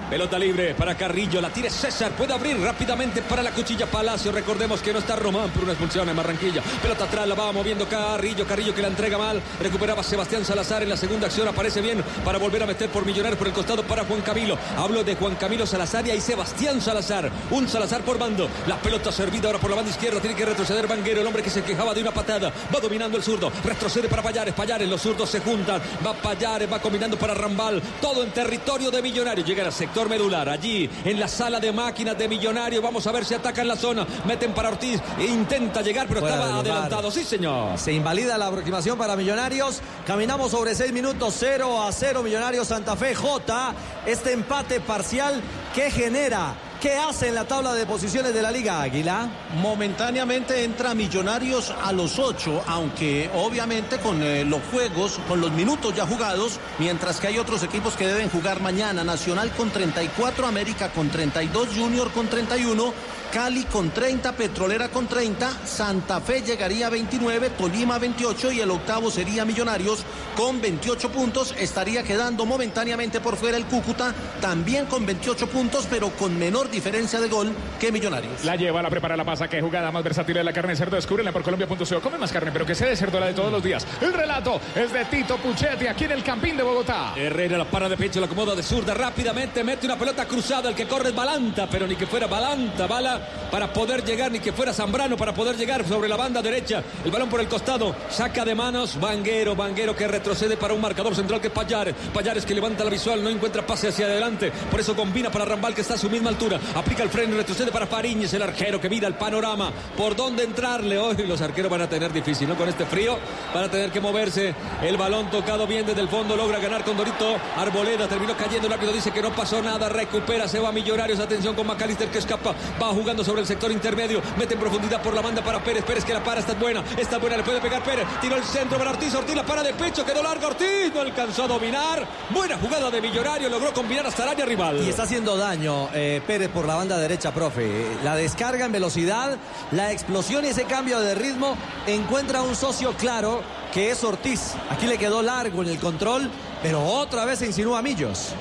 [0.08, 4.30] Pelota libre para Carrillo, la tira César, puede abrir rápidamente para la cuchilla Palacio.
[4.30, 6.62] Recordemos que no está Román por una expulsión en Barranquilla.
[6.80, 9.42] Pelota atrás, la va moviendo Carrillo, Carrillo que la entrega mal.
[9.60, 13.36] Recuperaba Sebastián Salazar en la segunda acción, aparece bien para volver a meter por Millonarios
[13.36, 14.56] por el costado para Juan Camilo.
[14.76, 17.28] Hablo de Juan Camilo Salazar y ahí Sebastián Salazar.
[17.50, 18.48] Un Salazar por bando.
[18.68, 21.50] La pelota servida ahora por la banda izquierda, tiene que retroceder Vanguero, el hombre que
[21.50, 22.52] se quejaba de una patada.
[22.72, 25.82] Va dominando el zurdo, retrocede para Payares, Payares, los zurdos se juntan.
[26.06, 27.82] Va Payares, va combinando para Rambal.
[28.00, 29.44] Todo en territorio de Millonarios.
[29.44, 32.82] Llega al sector medular, allí en la sala de máquinas de Millonarios.
[32.82, 34.06] Vamos a ver si atacan la zona.
[34.26, 37.10] Meten para Ortiz, e intenta llegar, pero Fuera estaba adelantado.
[37.10, 37.78] Sí, señor.
[37.78, 39.80] Se invalida la aproximación para Millonarios.
[40.06, 42.22] Caminamos sobre seis minutos, 0 a 0.
[42.22, 43.74] Millonarios Santa Fe J.
[44.06, 45.40] Este empate parcial
[45.74, 49.28] que genera, ¿qué hace en la tabla de posiciones de la Liga Águila?
[49.60, 55.94] Momentáneamente entra Millonarios a los ocho, aunque obviamente con eh, los juegos, con los minutos
[55.94, 59.04] ya jugados, mientras que hay otros equipos que deben jugar mañana.
[59.04, 62.92] Nacional con 34, América con 32, Junior con 31.
[63.32, 68.70] Cali con 30, Petrolera con 30, Santa Fe llegaría a 29, Tolima 28 y el
[68.70, 70.04] octavo sería Millonarios
[70.36, 71.54] con 28 puntos.
[71.58, 77.20] Estaría quedando momentáneamente por fuera el Cúcuta, también con 28 puntos, pero con menor diferencia
[77.20, 78.44] de gol que Millonarios.
[78.44, 79.48] La lleva, la prepara, la pasa.
[79.48, 80.96] Que jugada más versátil de la carne de cerdo.
[80.96, 82.00] Descúbrela por Colombia.co.
[82.00, 83.86] Come más carne, pero que sea de cerdo la de todos los días.
[84.00, 87.12] El relato es de Tito Puchetti aquí en el Campín de Bogotá.
[87.16, 90.74] Herrera la para de pecho, la acomoda de zurda rápidamente, mete una pelota cruzada, el
[90.74, 94.52] que corre es Balanta, pero ni que fuera Balanta, bala para poder llegar, ni que
[94.52, 98.44] fuera Zambrano para poder llegar sobre la banda derecha, el balón por el costado, saca
[98.44, 102.54] de manos, Vanguero, Vanguero que retrocede para un marcador central que es Payares, Payares que
[102.54, 105.94] levanta la visual, no encuentra pase hacia adelante, por eso combina para Rambal que está
[105.94, 109.08] a su misma altura, aplica el freno y retrocede para Fariñez, el arquero que mira
[109.08, 112.56] el panorama, por dónde entrarle, hoy los arqueros van a tener difícil, ¿no?
[112.56, 113.18] Con este frío,
[113.54, 116.96] van a tener que moverse, el balón tocado bien desde el fondo, logra ganar con
[116.96, 121.20] Dorito, Arboleda terminó cayendo, árbitro dice que no pasó nada, recupera, se va a Millonarios,
[121.20, 124.20] atención con Macalister que escapa, va a jugar jugando sobre el sector intermedio.
[124.36, 125.84] Mete en profundidad por la banda para Pérez.
[125.84, 126.82] Pérez que la para, está buena.
[126.96, 128.04] Está buena, le puede pegar Pérez.
[128.20, 129.14] Tiró el centro para Ortiz.
[129.14, 130.04] Ortiz la para de pecho.
[130.04, 130.92] Quedó largo Ortiz.
[130.92, 132.04] No alcanzó a dominar.
[132.30, 133.48] Buena jugada de Millonario.
[133.48, 134.82] Logró combinar hasta el área rival.
[134.84, 137.86] Y está haciendo daño eh, Pérez por la banda derecha, profe.
[138.02, 139.36] La descarga en velocidad,
[139.70, 143.40] la explosión y ese cambio de ritmo encuentra un socio claro
[143.72, 144.54] que es Ortiz.
[144.68, 146.28] Aquí le quedó largo en el control,
[146.60, 148.34] pero otra vez se insinúa Millos.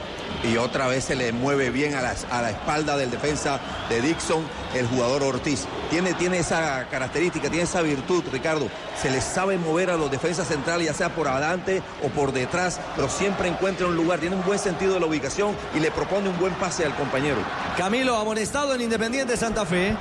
[0.45, 4.01] Y otra vez se le mueve bien a la, a la espalda del defensa de
[4.01, 5.65] Dixon, el jugador Ortiz.
[5.89, 8.67] Tiene, tiene esa característica, tiene esa virtud, Ricardo.
[9.01, 12.79] Se le sabe mover a los defensas centrales, ya sea por adelante o por detrás,
[12.95, 16.29] pero siempre encuentra un lugar, tiene un buen sentido de la ubicación y le propone
[16.29, 17.38] un buen pase al compañero.
[17.77, 19.95] Camilo amonestado en Independiente Santa Fe.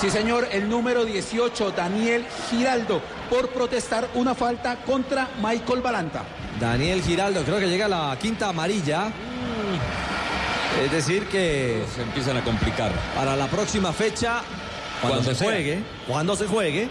[0.00, 6.24] Sí, señor, el número 18, Daniel Giraldo, por protestar una falta contra Michael Balanta.
[6.58, 9.12] Daniel Giraldo, creo que llega a la quinta amarilla.
[10.80, 12.92] Es decir que Se empiezan a complicar.
[13.14, 14.42] para la próxima fecha,
[15.00, 15.48] cuando, Cuando se sea.
[15.48, 16.88] juegue, cuando se juegue,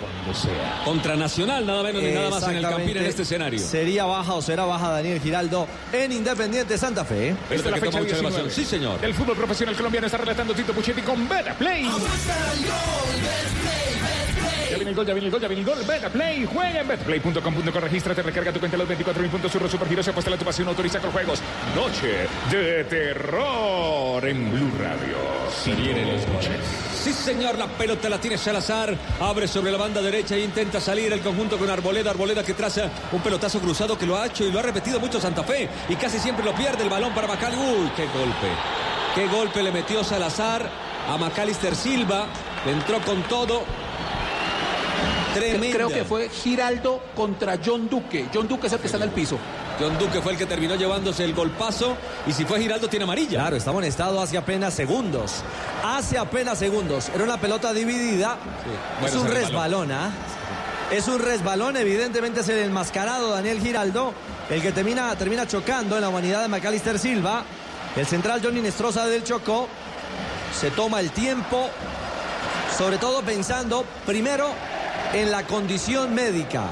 [0.85, 3.59] Contra Nacional, nada menos ni nada más en el Campín en este escenario.
[3.59, 7.29] Sería baja o será baja Daniel Giraldo en Independiente Santa Fe.
[7.49, 8.19] Esta es la fecha mucha 19.
[8.27, 8.51] elevación.
[8.51, 8.99] Sí, señor.
[9.03, 11.85] El fútbol profesional colombiano está relatando Tito Puchetti con Beta Play.
[14.81, 15.85] Ya viene el gol, ya viene el gol, ya viene el gol.
[15.85, 20.07] Beta Play, juega en betplay.com.co, regístrate, recarga tu cuenta los 24 mil puntos, surro supergiros,
[20.07, 21.39] apuesta la tu pasión, autoriza con juegos.
[21.75, 25.17] Noche de terror en Blue Radio.
[25.63, 26.65] Se vienen los goles.
[26.95, 28.97] Sí, señor, la pelota la tiene Salazar.
[29.19, 32.09] Abre sobre la banda derecha e intenta salir el conjunto con Arboleda.
[32.09, 35.21] Arboleda que traza un pelotazo cruzado que lo ha hecho y lo ha repetido mucho
[35.21, 35.69] Santa Fe.
[35.89, 37.53] Y casi siempre lo pierde el balón para Macal.
[37.53, 38.47] Uy, qué golpe.
[39.13, 40.67] Qué golpe le metió Salazar
[41.07, 42.25] a Macalister Silva.
[42.65, 43.63] Le entró con todo.
[45.33, 45.75] Tremenda.
[45.75, 48.27] Creo que fue Giraldo contra John Duque.
[48.33, 49.37] John Duque es el que está en el piso.
[49.79, 51.95] John Duque fue el que terminó llevándose el golpazo.
[52.27, 53.39] Y si fue Giraldo, tiene amarilla.
[53.39, 55.41] Claro, está amonestado hace apenas segundos.
[55.83, 57.09] Hace apenas segundos.
[57.13, 58.37] Era una pelota dividida.
[58.99, 60.11] Bueno, es un resbalón, ¿ah?
[60.91, 64.13] Es un resbalón, evidentemente es el enmascarado Daniel Giraldo,
[64.49, 67.45] el que termina, termina chocando en la humanidad de Macalister Silva.
[67.95, 69.69] El central Johnny Nestroza del Chocó
[70.59, 71.69] se toma el tiempo,
[72.77, 74.49] sobre todo pensando primero
[75.13, 76.63] en la condición médica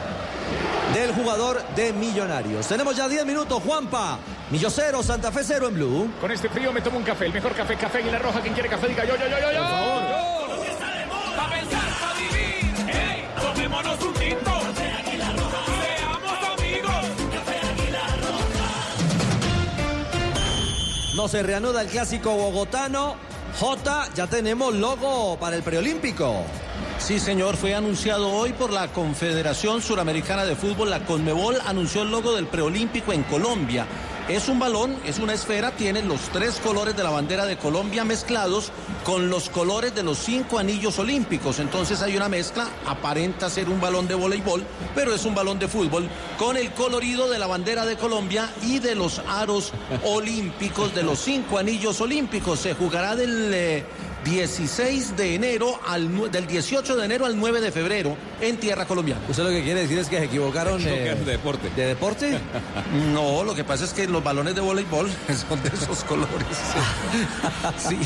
[0.94, 2.68] del jugador de Millonarios.
[2.68, 4.18] Tenemos ya 10 minutos, Juanpa.
[4.50, 6.12] Millo cero, Santa Fe cero en Blue.
[6.20, 8.42] Con este frío me tomo un café, el mejor café, café Águila Roja.
[8.42, 9.60] Quien quiere café, diga yo, yo, yo, yo, yo.
[9.60, 10.30] Por favor.
[21.16, 23.16] No se reanuda el clásico bogotano.
[23.60, 26.46] J, ya tenemos logo para el preolímpico.
[27.00, 30.92] Sí, señor, fue anunciado hoy por la Confederación Suramericana de Fútbol.
[30.92, 33.88] La Conmebol anunció el logo del preolímpico en Colombia.
[34.28, 38.06] Es un balón, es una esfera, tiene los tres colores de la bandera de Colombia
[38.06, 38.72] mezclados
[39.04, 41.58] con los colores de los cinco anillos olímpicos.
[41.58, 45.68] Entonces hay una mezcla, aparenta ser un balón de voleibol, pero es un balón de
[45.68, 46.08] fútbol
[46.38, 49.72] con el colorido de la bandera de Colombia y de los aros
[50.04, 52.60] olímpicos, de los cinco anillos olímpicos.
[52.60, 53.52] Se jugará del...
[53.52, 53.86] eh,
[54.26, 59.22] 16 de enero al del 18 de enero al 9 de febrero en tierra colombiana.
[59.30, 61.70] Usted lo que quiere decir es que se equivocaron eh, de deporte.
[61.76, 62.38] ¿De deporte?
[63.14, 65.10] No, lo que pasa es que los balones de voleibol
[65.50, 66.30] son de esos colores.
[67.78, 67.98] Sí,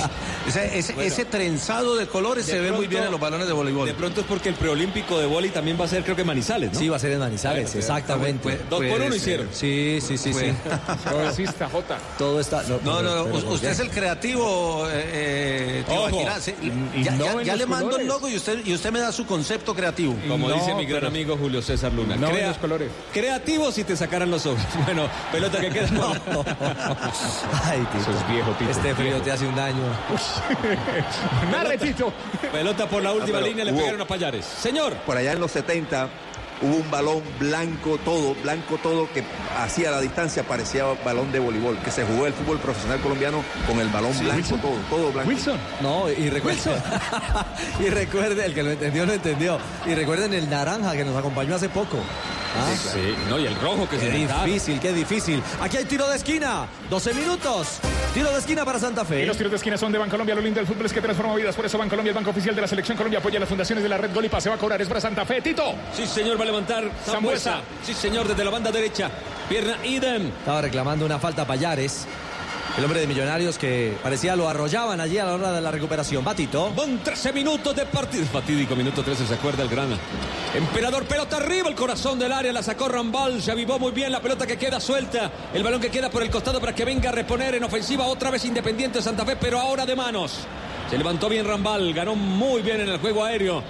[0.47, 3.87] ese, ese- ese trenzado de colores se ve muy bien en los balones de voleibol.
[3.87, 6.73] De pronto es porque el preolímpico de vóley también va a ser, creo que Manizales,
[6.73, 6.79] ¿no?
[6.79, 8.43] Sí, va a ser en Manizales, Bueno, exactamente.
[8.43, 9.47] puede- Dos por uno hicieron.
[9.51, 10.53] Sí, sí, sí, sí.
[11.71, 11.97] Jota.
[12.17, 12.63] Todo está.
[12.63, 13.73] No, no, no, pero us- ¿por usted qué?
[13.73, 16.21] es el creativo, eh, eh, Ojo.
[16.93, 18.01] Y ya no ya- en ya los le mando colores.
[18.01, 20.15] el logo y usted, y usted me da su concepto creativo.
[20.27, 22.15] Como No, dice mi gran pero- amigo Julio César Luna.
[22.15, 22.89] No en los colores.
[23.13, 24.61] Creativo si te sacaran los ojos.
[24.85, 25.87] Bueno, pelota que queda.
[27.65, 28.01] Ay, Tito.
[28.01, 28.71] Eso es viejo, Tito.
[28.71, 29.83] Este frío te hace un daño.
[31.51, 32.11] Narre, Tito.
[32.51, 34.45] pelota por la última pero línea, le hubo- pegaron a Payares.
[34.45, 34.93] Señor.
[35.05, 36.09] Por allá en los 70
[36.61, 39.23] hubo un balón blanco todo, blanco todo, que
[39.57, 43.79] hacía la distancia parecía balón de voleibol, que se jugó el fútbol profesional colombiano con
[43.79, 44.61] el balón blanco Wilson.
[44.61, 45.29] todo, todo blanco.
[45.29, 45.57] Wilson.
[45.81, 46.59] No, y recuerde,
[47.79, 49.57] y recuerde, el que lo entendió, lo entendió.
[49.85, 51.97] Y recuerden el naranja que nos acompañó hace poco.
[52.55, 55.41] Ah, Sí, no, y el rojo que Qué se difícil, qué difícil.
[55.61, 56.67] Aquí hay tiro de esquina.
[56.89, 57.79] 12 minutos.
[58.13, 59.25] Tiro de esquina para Santa Y Fe.
[59.25, 60.35] los tiros de esquina son de Bancolombia.
[60.35, 61.55] Lo lindo del fútbol es que transforma vidas.
[61.55, 63.97] Por eso Bancolombia, el banco oficial de la selección Colombia, apoya las fundaciones de la
[63.97, 64.49] red Gol y Pase.
[64.49, 64.79] Va a cobrar.
[64.81, 65.41] Es para Santa Fe.
[65.41, 65.73] Tito.
[65.95, 66.83] Sí, señor, va a levantar.
[67.05, 67.61] Zambuesa.
[67.83, 69.09] Sí, señor, desde la banda derecha.
[69.49, 70.27] Pierna idem.
[70.27, 72.05] Estaba reclamando una falta a Payares.
[72.77, 76.23] El hombre de Millonarios que parecía lo arrollaban allí a la hora de la recuperación.
[76.23, 76.71] Batito.
[76.75, 78.25] Van 13 minutos de partido.
[78.25, 79.89] Fatídico, minuto 13, se acuerda el gran
[80.55, 81.03] emperador.
[81.05, 82.51] Pelota arriba, el corazón del área.
[82.51, 83.43] La sacó Rambal.
[83.43, 85.31] Se avivó muy bien la pelota que queda suelta.
[85.53, 88.31] El balón que queda por el costado para que venga a reponer en ofensiva otra
[88.31, 90.39] vez Independiente Santa Fe, pero ahora de manos.
[90.89, 93.61] Se levantó bien Rambal, ganó muy bien en el juego aéreo.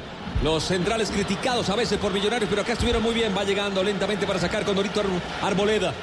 [0.43, 3.35] Los centrales criticados a veces por Millonarios, pero acá estuvieron muy bien.
[3.37, 5.93] Va llegando lentamente para sacar con Dorito Ar- Arboleda.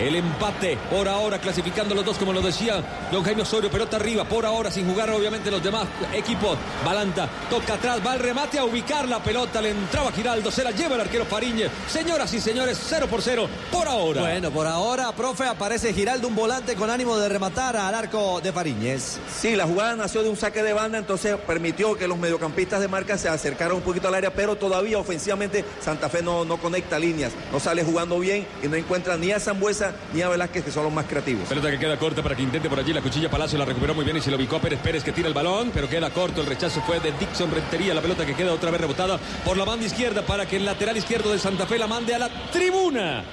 [0.00, 4.24] El empate por ahora, clasificando los dos, como lo decía don Jaime Osorio, pelota arriba,
[4.24, 6.58] por ahora, sin jugar obviamente los demás equipos.
[6.84, 10.72] Balanta toca atrás, va al remate a ubicar la pelota, le entraba Giraldo, se la
[10.72, 11.70] lleva el arquero Fariñez.
[11.88, 14.22] Señoras y señores, 0 por 0 por ahora.
[14.22, 18.52] Bueno, por ahora, profe, aparece Giraldo, un volante con ánimo de rematar al arco de
[18.52, 19.18] Fariñez.
[19.32, 22.88] Sí, la jugada nació de un saque de banda, entonces permitió que los mediocampistas de
[22.88, 26.98] marca se acercaran un poquito al área, pero todavía ofensivamente Santa Fe no, no conecta
[26.98, 30.70] líneas, no sale jugando bien y no encuentra ni a Zambuesa ni a Velázquez, que
[30.70, 31.48] son los más creativos.
[31.48, 34.04] Pelota que queda corta para que intente por allí la cuchilla Palacio la recuperó muy
[34.04, 36.40] bien y se lo ubicó a Pérez Pérez que tira el balón, pero queda corto.
[36.40, 37.94] El rechazo fue de Dixon Rentería.
[37.94, 40.96] La pelota que queda otra vez rebotada por la banda izquierda para que el lateral
[40.96, 43.24] izquierdo de Santa Fe la mande a la tribuna.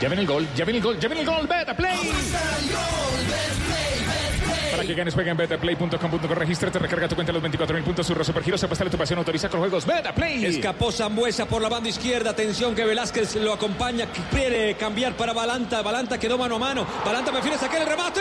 [0.00, 2.10] Ya viene el gol, ya viene el gol, ya viene el gol, Beta Play.
[4.82, 8.24] Para que ganes, juega en betaplay.com.co, regístrate, recarga tu cuenta los 24 mil puntos, surro
[8.24, 10.44] supergiros, apuesta tu pasión, autoriza con juegos Beta Play.
[10.44, 12.30] Escapó Zambuesa por la banda izquierda.
[12.30, 14.06] Atención que Velázquez lo acompaña.
[14.30, 15.82] Quiere cambiar para Balanta.
[15.82, 16.86] Balanta quedó mano a mano.
[17.04, 18.20] Balanta prefiere sacar el remate.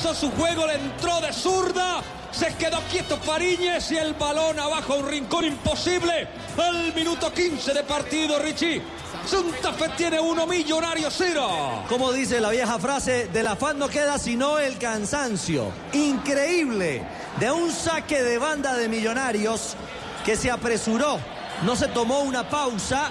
[0.00, 2.00] Su juego, le entró de zurda.
[2.32, 6.26] Se quedó quieto Fariñez y el balón abajo un rincón imposible.
[6.56, 8.82] Al minuto 15 de partido, Richie.
[9.26, 11.84] Santa Fe tiene uno, millonario cero.
[11.88, 15.70] Como dice la vieja frase, del afán no queda sino el cansancio.
[15.92, 17.02] Increíble.
[17.38, 19.76] De un saque de banda de millonarios
[20.24, 21.20] que se apresuró,
[21.62, 23.10] no se tomó una pausa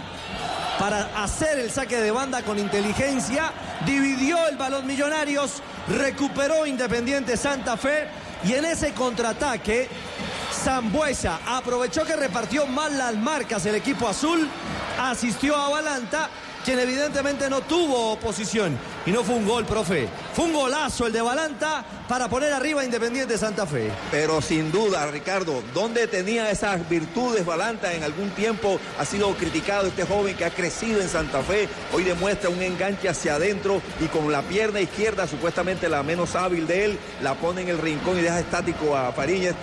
[0.79, 3.51] para hacer el saque de banda con inteligencia,
[3.85, 8.07] dividió el balón millonarios, recuperó Independiente Santa Fe
[8.43, 9.87] y en ese contraataque
[10.51, 14.47] Zambuesa aprovechó que repartió mal las marcas el equipo azul,
[14.99, 16.29] asistió a Balanta,
[16.69, 18.77] quien evidentemente no tuvo oposición.
[19.03, 20.07] Y no fue un gol, profe.
[20.35, 23.89] Fue un golazo el de Balanta para poner arriba Independiente Santa Fe.
[24.11, 27.91] Pero sin duda, Ricardo, ¿dónde tenía esas virtudes Balanta?
[27.93, 31.67] En algún tiempo ha sido criticado este joven que ha crecido en Santa Fe.
[31.91, 36.67] Hoy demuestra un enganche hacia adentro y con la pierna izquierda, supuestamente la menos hábil
[36.67, 39.55] de él, la pone en el rincón y deja estático a Fariñez.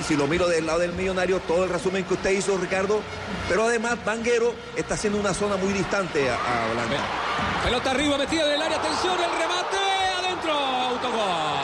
[0.00, 3.00] Y si lo miro del lado del millonario, todo el resumen que usted hizo, Ricardo.
[3.48, 6.96] Pero además, Vanguero está haciendo una zona muy distante a, a Balanta.
[7.64, 9.76] Pelota arriba, metida del área, atención, el remate,
[10.18, 11.63] adentro, autogol.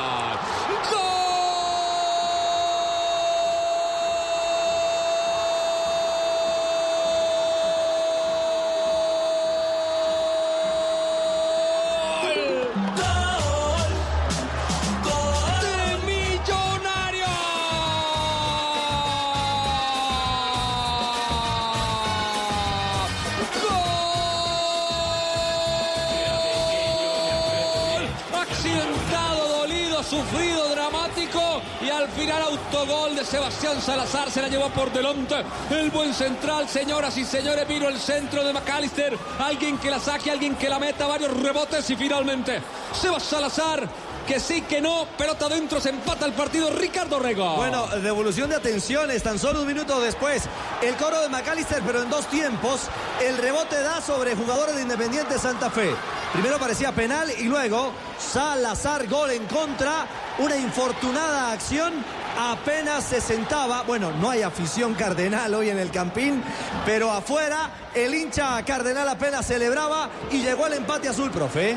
[33.60, 35.44] Salazar se la llevó por delante.
[35.70, 39.16] El buen central, señoras y señores, vino el centro de McAllister.
[39.38, 42.62] Alguien que la saque, alguien que la meta, varios rebotes y finalmente
[42.98, 43.86] Sebas Salazar.
[44.26, 47.56] Que sí, que no, pelota adentro, se empata el partido Ricardo Rego.
[47.56, 50.44] Bueno, devolución de atenciones, tan solo un minuto después.
[50.80, 52.82] El coro de McAllister, pero en dos tiempos.
[53.20, 55.90] El rebote da sobre jugadores de Independiente Santa Fe.
[56.32, 60.06] Primero parecía penal y luego Salazar, gol en contra.
[60.38, 61.92] Una infortunada acción.
[62.38, 63.82] Apenas se sentaba.
[63.82, 66.42] Bueno, no hay afición cardenal hoy en el Campín,
[66.86, 71.76] pero afuera el hincha cardenal apenas celebraba y llegó al empate azul, profe.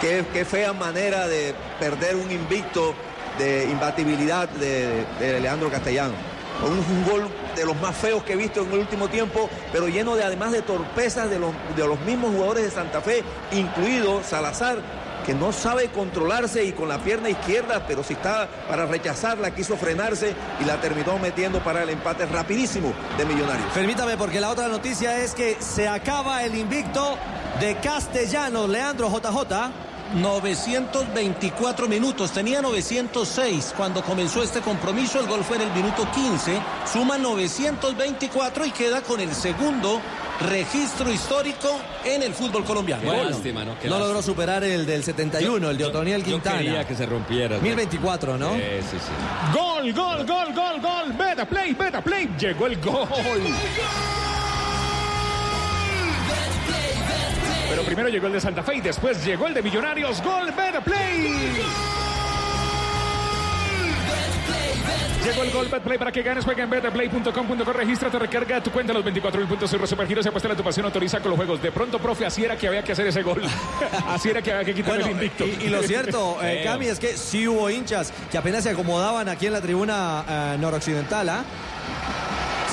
[0.00, 2.94] Qué, fea manera de perder un invicto
[3.38, 6.14] de imbatibilidad de, de Leandro Castellano.
[6.62, 9.88] Un, un gol de los más feos que he visto en el último tiempo, pero
[9.88, 14.22] lleno de además de torpezas de los, de los mismos jugadores de Santa Fe, incluido
[14.22, 14.78] Salazar,
[15.26, 19.76] que no sabe controlarse y con la pierna izquierda, pero si está para rechazarla, quiso
[19.76, 23.66] frenarse y la terminó metiendo para el empate rapidísimo de Millonarios.
[23.74, 27.18] Permítame, porque la otra noticia es que se acaba el invicto
[27.58, 29.72] de Castellanos, Leandro JJ.
[30.14, 36.60] 924 minutos, tenía 906 cuando comenzó este compromiso, el gol fue en el minuto 15,
[36.92, 40.00] suma 924 y queda con el segundo
[40.40, 43.10] registro histórico en el fútbol colombiano.
[43.10, 43.78] Qué lástima, ¿no?
[43.78, 43.98] Qué no lástima.
[43.98, 46.58] logró superar el del 71, el de Otoniel Yo Quintana.
[46.58, 47.58] quería que se rompiera.
[47.58, 48.54] 1024, ¿no?
[48.54, 48.60] Sí,
[48.90, 49.56] sí, sí.
[49.58, 51.12] Gol, gol, gol, gol, gol.
[51.16, 52.28] Beta play, beta play.
[52.38, 53.08] Llegó el gol.
[57.68, 60.22] Pero primero llegó el de Santa Fe y después llegó el de Millonarios.
[60.22, 61.32] Gol, beta play.
[65.24, 66.44] Llegó el gol Betplay para que ganes.
[66.44, 67.72] Juega en betplay.com.co.
[67.72, 70.22] Regístrate, recarga tu cuenta los 24 mil puntos y supergiros.
[70.22, 71.60] Se apuesta la tu pasión, autoriza con los juegos.
[71.60, 73.42] De pronto, profe, así era que había que hacer ese gol.
[74.08, 75.44] así era que había que quitar Bueno, el invicto.
[75.44, 76.62] y, y lo cierto, eh.
[76.64, 80.56] Cami, es que sí hubo hinchas que apenas se acomodaban aquí en la tribuna eh,
[80.60, 81.44] noroccidental, ¿ah?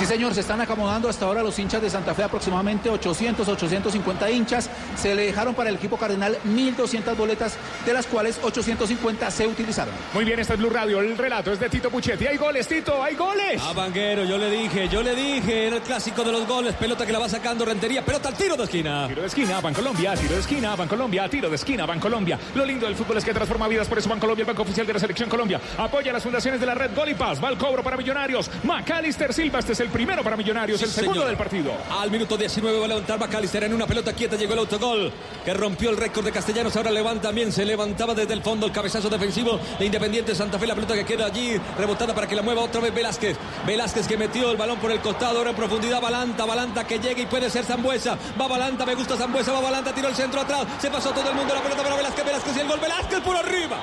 [0.03, 4.31] Sí, señor, se están acomodando hasta ahora los hinchas de Santa Fe, aproximadamente 800, 850
[4.31, 4.69] hinchas.
[4.97, 9.93] Se le dejaron para el equipo cardenal 1.200 boletas, de las cuales 850 se utilizaron.
[10.13, 10.99] Muy bien, este es Blue Radio.
[10.99, 12.27] El relato es de Tito Puchetti.
[12.27, 13.61] Hay goles, Tito, hay goles.
[13.63, 17.05] Ah, Vanguero, yo le dije, yo le dije, era el clásico de los goles, pelota
[17.05, 19.07] que la va sacando Rentería, pelota al tiro de esquina.
[19.07, 22.37] Tiro de esquina, Bancolombia, tiro de esquina, Bancolombia, tiro de esquina, Bancolombia.
[22.55, 24.91] Lo lindo del fútbol es que transforma vidas, por eso Bancolombia, el banco oficial de
[24.91, 25.61] la Selección Colombia.
[25.77, 27.41] Apoya las fundaciones de la red Gol y Paz.
[27.41, 28.51] Va al cobro para Millonarios.
[28.65, 31.27] Macalister Silva, este es el primero para Millonarios, el segundo señor.
[31.27, 31.71] del partido.
[31.89, 34.35] Al minuto 19 va a levantar Macalister en una pelota quieta.
[34.35, 35.13] Llegó el autogol
[35.45, 36.75] que rompió el récord de Castellanos.
[36.75, 37.51] Ahora levanta también.
[37.51, 40.67] Se levantaba desde el fondo el cabezazo defensivo de Independiente Santa Fe.
[40.67, 43.37] La pelota que queda allí rebotada para que la mueva otra vez Velázquez.
[43.65, 45.37] Velázquez que metió el balón por el costado.
[45.37, 46.01] Ahora en profundidad.
[46.01, 48.17] Balanta, Balanta que llega y puede ser Zambuesa.
[48.39, 49.53] Va Balanta, me gusta Zambuesa.
[49.53, 50.65] Va Balanta, tiró el centro atrás.
[50.81, 51.53] Se pasó todo el mundo.
[51.53, 52.25] La pelota para Velázquez.
[52.25, 52.79] Velázquez y el gol.
[52.79, 53.77] Velázquez por arriba.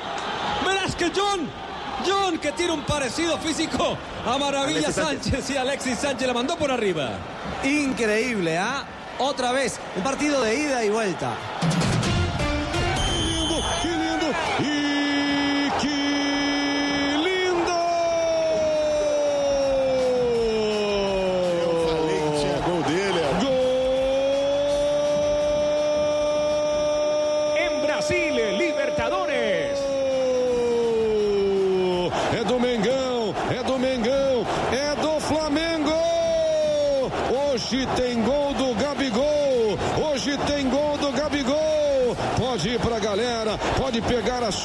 [0.66, 1.69] Velázquez, John.
[2.06, 3.96] John que tiene un parecido físico
[4.26, 5.24] a Maravilla Alexis Sánchez.
[5.24, 7.10] Sánchez y Alexis Sánchez la mandó por arriba.
[7.64, 8.84] Increíble, ¿ah?
[9.18, 11.34] Otra vez, un partido de ida y vuelta.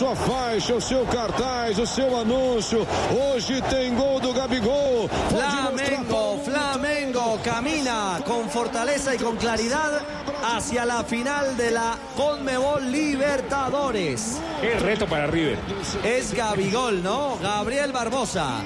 [0.06, 2.86] Sua faixa, o seu cartaz, o seu anúncio.
[3.12, 5.10] Hoje tem gol do Gabigol!
[5.30, 10.02] Flamengo, Flamengo camina con fortaleza y con claridad
[10.44, 14.40] hacia la final de la Conmebol Libertadores.
[14.62, 15.58] Qué reto para River.
[16.04, 17.40] Es Gabigol, ¿no?
[17.42, 18.62] Gabriel Barbosa.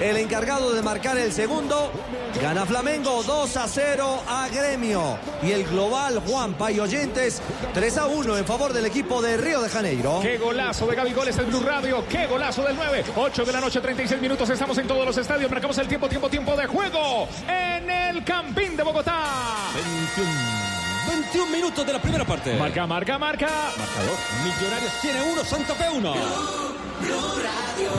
[0.00, 1.92] El encargado de marcar el segundo.
[2.40, 5.18] Gana Flamengo 2 a 0 a Gremio.
[5.42, 7.42] Y el global Juan Pay Oyentes
[7.74, 10.20] 3 a 1 en favor del equipo de Río de Janeiro.
[10.22, 12.02] Qué golazo de Gaby Goles en Blue Radio.
[12.08, 13.04] Qué golazo del 9.
[13.14, 14.48] 8 de la noche, 36 minutos.
[14.48, 15.50] Estamos en todos los estadios.
[15.50, 19.22] Marcamos el tiempo, tiempo, tiempo de juego en el Campín de Bogotá.
[19.74, 20.30] 21,
[21.10, 22.56] 21 minutos de la primera parte.
[22.56, 23.48] Marca, marca, marca.
[23.76, 24.16] Marcador.
[24.44, 26.69] Millonarios tiene uno, Santa Fe uno.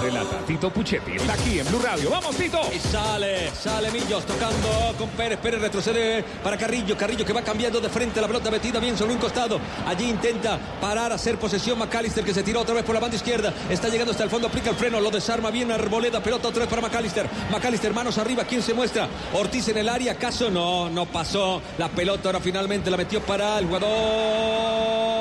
[0.01, 1.11] Relata Tito Puchetti.
[1.11, 2.09] Está aquí en Blue Radio.
[2.09, 2.59] Vamos, Tito.
[2.73, 5.39] Y sale, sale Millos tocando con Pérez.
[5.39, 6.97] Pérez retrocede para Carrillo.
[6.97, 8.19] Carrillo que va cambiando de frente.
[8.19, 9.59] La pelota metida bien sobre un costado.
[9.85, 11.77] Allí intenta parar, hacer posesión.
[11.77, 13.53] McAllister que se tiró otra vez por la banda izquierda.
[13.69, 16.21] Está llegando hasta el fondo, aplica el freno, lo desarma bien Arboleda.
[16.21, 17.27] Pelota otra vez para McAllister.
[17.51, 18.43] McAllister, manos arriba.
[18.45, 19.07] ¿Quién se muestra?
[19.33, 20.13] Ortiz en el área.
[20.13, 20.49] ¿Acaso?
[20.49, 21.61] No, no pasó.
[21.77, 25.20] La pelota ahora finalmente la metió para el jugador.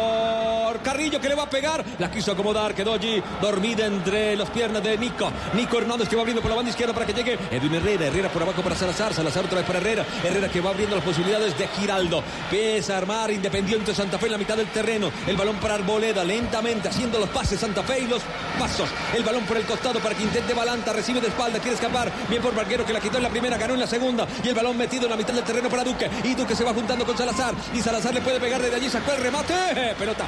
[0.79, 1.85] Carrillo que le va a pegar.
[1.99, 2.75] La quiso acomodar.
[2.75, 5.31] Quedó allí dormida entre las piernas de Nico.
[5.55, 8.07] Nico Hernández que va abriendo por la banda izquierda para que llegue Edwin Herrera.
[8.07, 9.13] Herrera por abajo para Salazar.
[9.13, 10.07] Salazar otra vez para Herrera.
[10.23, 12.23] Herrera que va abriendo las posibilidades de Giraldo.
[12.45, 15.11] Empieza a armar Independiente Santa Fe en la mitad del terreno.
[15.27, 16.25] El balón para Arboleda.
[16.25, 18.23] Lentamente haciendo los pases Santa Fe y los
[18.59, 18.89] pasos.
[19.17, 20.93] El balón por el costado para que intente Balanta.
[20.93, 21.59] Recibe de espalda.
[21.59, 22.11] Quiere escapar.
[22.29, 23.57] Bien por Barquero que la quitó en la primera.
[23.59, 24.27] Ganó en la segunda.
[24.43, 26.11] Y el balón metido en la mitad del terreno para Duque.
[26.25, 27.55] Y Duque se va juntando con Salazar.
[27.75, 28.89] Y Salazar le puede pegar desde allí.
[28.89, 29.95] Sacó el remate.
[29.99, 30.27] Pelota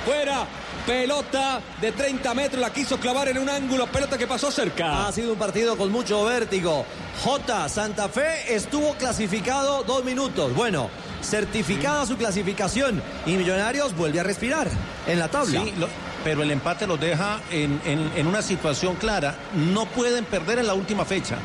[0.87, 2.61] Pelota de 30 metros.
[2.61, 3.87] La quiso clavar en un ángulo.
[3.87, 5.07] Pelota que pasó cerca.
[5.07, 6.85] Ha sido un partido con mucho vértigo.
[7.25, 7.69] J.
[7.69, 10.55] Santa Fe estuvo clasificado dos minutos.
[10.55, 10.91] Bueno,
[11.23, 13.03] certificada su clasificación.
[13.27, 14.69] Y Millonarios vuelve a respirar
[15.07, 15.63] en la tabla.
[15.63, 15.89] Sí, lo-
[16.25, 19.35] pero el empate los deja en, en- en una situación clara.
[19.55, 21.37] No pueden perder en la última fecha.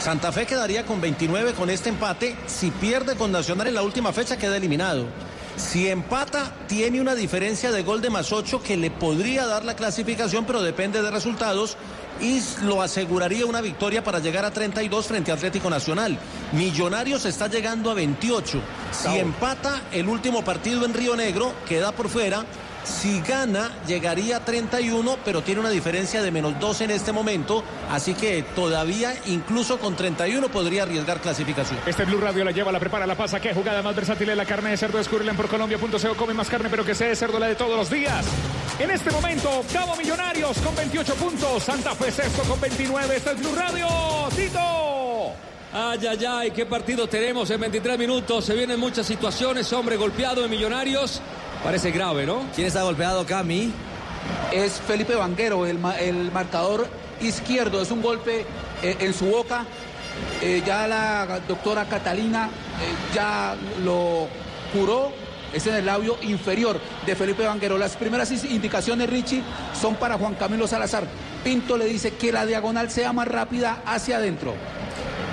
[0.00, 2.36] Santa Fe quedaría con 29 con este empate.
[2.46, 5.06] Si pierde con Nacional en la última fecha, queda eliminado.
[5.56, 9.76] Si empata, tiene una diferencia de gol de más 8 que le podría dar la
[9.76, 11.76] clasificación, pero depende de resultados.
[12.20, 16.18] Y lo aseguraría una victoria para llegar a 32 frente a Atlético Nacional.
[16.52, 18.60] Millonarios está llegando a 28.
[18.92, 22.44] Si empata el último partido en Río Negro, queda por fuera
[22.84, 27.62] Si gana, llegaría a 31, pero tiene una diferencia de menos 2 en este momento.
[27.90, 31.78] Así que todavía, incluso con 31, podría arriesgar clasificación.
[31.86, 33.40] Este Blue Radio la lleva, la prepara, la pasa.
[33.40, 34.98] Qué jugada más versátil es la carne de cerdo.
[34.98, 36.14] Descúbrela por colombia.co.
[36.16, 38.24] Come más carne, pero que sea de cerdo la de todos los días.
[38.78, 41.62] En este momento, octavo Millonarios con 28 puntos.
[41.62, 43.16] Santa Fe sexto con 29.
[43.16, 43.86] Este es Blue Radio.
[44.34, 45.32] Tito.
[45.74, 48.44] Ay, ay, ay, qué partido tenemos en 23 minutos.
[48.44, 49.72] Se vienen muchas situaciones.
[49.72, 51.22] Hombre golpeado de Millonarios.
[51.64, 52.42] Parece grave, ¿no?
[52.54, 53.72] ¿Quién está golpeado, Cami?
[54.52, 56.86] Es Felipe Vanguero, el, ma- el marcador
[57.20, 57.80] izquierdo.
[57.80, 58.44] Es un golpe
[58.82, 59.64] eh, en su boca.
[60.42, 63.54] Eh, ya la doctora Catalina eh, ya
[63.84, 64.26] lo
[64.72, 65.12] curó.
[65.52, 67.78] Es en el labio inferior de Felipe Vanguero.
[67.78, 69.42] Las primeras indicaciones, Richie,
[69.80, 71.04] son para Juan Camilo Salazar.
[71.44, 74.54] Pinto le dice que la diagonal sea más rápida hacia adentro.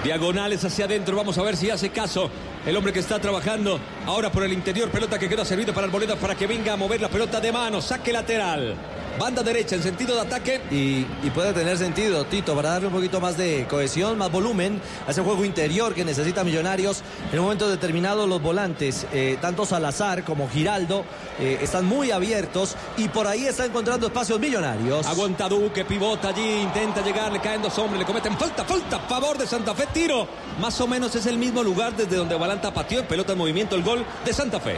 [0.03, 1.15] Diagonales hacia adentro.
[1.17, 2.29] Vamos a ver si hace caso.
[2.65, 4.89] El hombre que está trabajando ahora por el interior.
[4.89, 7.81] Pelota que queda servida para Arboleda para que venga a mover la pelota de mano.
[7.81, 8.75] Saque lateral.
[9.19, 10.61] Banda derecha en sentido de ataque.
[10.71, 14.81] Y, y puede tener sentido, Tito, para darle un poquito más de cohesión, más volumen
[15.05, 17.03] a ese juego interior que necesita Millonarios.
[17.33, 21.03] En un momento determinado los volantes, eh, tanto Salazar como Giraldo,
[21.37, 25.05] eh, están muy abiertos y por ahí está encontrando espacios Millonarios.
[25.05, 28.99] Aguanta Duque, pivota allí, intenta llegar, le caen dos hombres, le cometen falta, falta, a
[29.01, 30.27] favor de Santa Fe, tiro.
[30.61, 33.75] Más o menos es el mismo lugar desde donde Balanta pateó en pelota en movimiento
[33.75, 34.77] el gol de Santa Fe.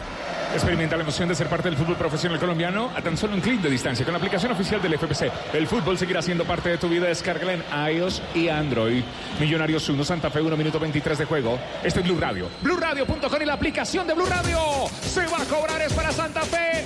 [0.54, 3.62] Experimenta la emoción de ser parte del fútbol profesional colombiano a tan solo un clic
[3.62, 5.30] de distancia con la aplicación oficial del FPC.
[5.54, 7.08] El fútbol seguirá siendo parte de tu vida.
[7.08, 7.64] Descárgala en
[7.96, 9.04] iOS y Android.
[9.40, 11.60] Millonarios 1, Santa Fe 1, minuto 23 de juego.
[11.84, 12.48] Este es Blue Radio.
[12.62, 14.60] BlueRadio.com y la aplicación de Blue Radio.
[15.02, 16.86] Se va a cobrar, es para Santa Fe.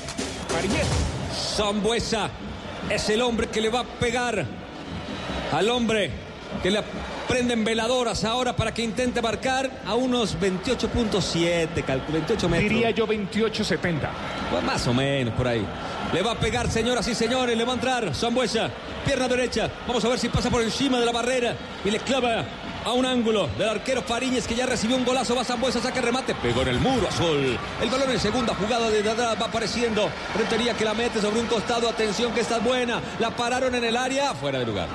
[0.53, 0.87] Mariñez.
[1.55, 2.29] Zambuesa
[2.89, 4.45] es el hombre que le va a pegar
[5.51, 6.11] al hombre
[6.63, 6.81] que le
[7.27, 12.69] prenden veladoras ahora para que intente marcar a unos 28.7, calculo, 28 metros.
[12.69, 14.09] Diría yo 28-70.
[14.51, 15.65] Pues más o menos por ahí.
[16.15, 18.69] Le va a pegar, señoras y señores, le va a entrar Zambuesa,
[19.03, 19.69] pierna derecha.
[19.85, 22.45] Vamos a ver si pasa por encima de la barrera y le clava
[22.85, 25.35] a un ángulo del arquero Fariñez que ya recibió un golazo.
[25.35, 27.59] Va Zambuesa, saca remate, pegó en el muro azul.
[27.81, 30.09] El balón en segunda jugada de atrás va apareciendo.
[30.37, 31.89] Rentería que la mete sobre un costado.
[31.89, 33.01] Atención que está buena.
[33.19, 34.87] La pararon en el área, fuera de lugar.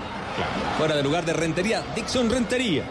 [0.78, 1.82] Fuera de lugar de Rentería.
[1.94, 2.84] Dixon Rentería.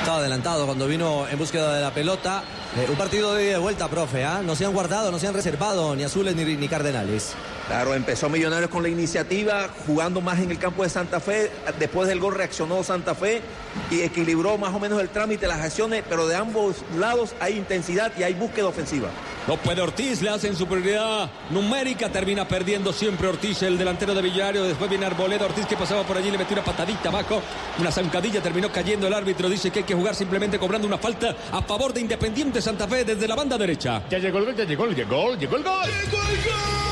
[0.00, 2.42] Estaba adelantado cuando vino en búsqueda de la pelota.
[2.74, 4.24] Eh, un partido de vuelta, profe.
[4.24, 4.40] ¿ah?
[4.42, 7.34] No se han guardado, no se han reservado ni azules ni, ni cardenales.
[7.66, 11.50] Claro, empezó Millonarios con la iniciativa, jugando más en el campo de Santa Fe.
[11.78, 13.42] Después del gol reaccionó Santa Fe
[13.90, 18.10] y equilibró más o menos el trámite, las acciones, pero de ambos lados hay intensidad
[18.18, 19.10] y hay búsqueda ofensiva.
[19.48, 24.62] No puede Ortiz, le hacen superioridad numérica, termina perdiendo siempre Ortiz, el delantero de Villario.
[24.62, 27.42] Después viene Arboleda, Ortiz que pasaba por allí, le metió una patadita abajo,
[27.78, 29.48] una zancadilla, terminó cayendo el árbitro.
[29.48, 33.04] Dice que hay que jugar simplemente cobrando una falta a favor de Independiente Santa Fe
[33.04, 34.02] desde la banda derecha.
[34.08, 36.91] Ya llegó el gol, ya llegó el gol, llegó el gol.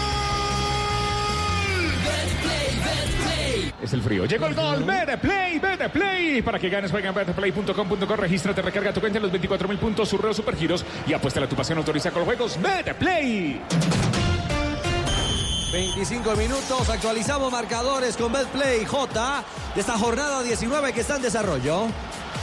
[3.82, 4.26] Es el frío.
[4.26, 4.84] Llegó el gol.
[4.84, 6.42] Vete Play, vete Play.
[6.42, 8.16] Para que ganes, juega en betplay.com.co.
[8.16, 11.56] Regístrate, recarga tu cuenta en los 24 mil puntos, surreo supergiros y apuesta a tu
[11.56, 12.58] pasión autoriza con los juegos.
[12.60, 13.60] Vete Play.
[15.72, 21.86] 25 minutos, actualizamos marcadores con Betplay J de esta jornada 19 que está en desarrollo.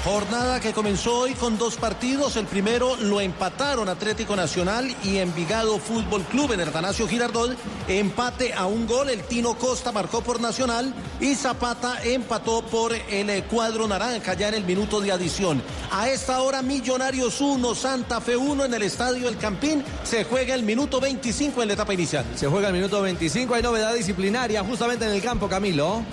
[0.04, 2.38] Jornada que comenzó hoy con dos partidos.
[2.38, 7.58] El primero lo empataron Atlético Nacional y Envigado Fútbol Club en Atanasio Girardot.
[7.88, 9.10] Empate a un gol.
[9.10, 14.56] El Tino Costa marcó por Nacional y Zapata empató por el cuadro naranja ya en
[14.56, 15.62] el minuto de adición.
[15.92, 19.84] A esta hora Millonarios 1, Santa Fe 1 en el Estadio El Campín.
[20.04, 22.26] Se juega el minuto 25 en la etapa inicial.
[22.36, 26.04] Se juega el minuto 25, hay novedad disciplinaria justamente en el campo, Camilo.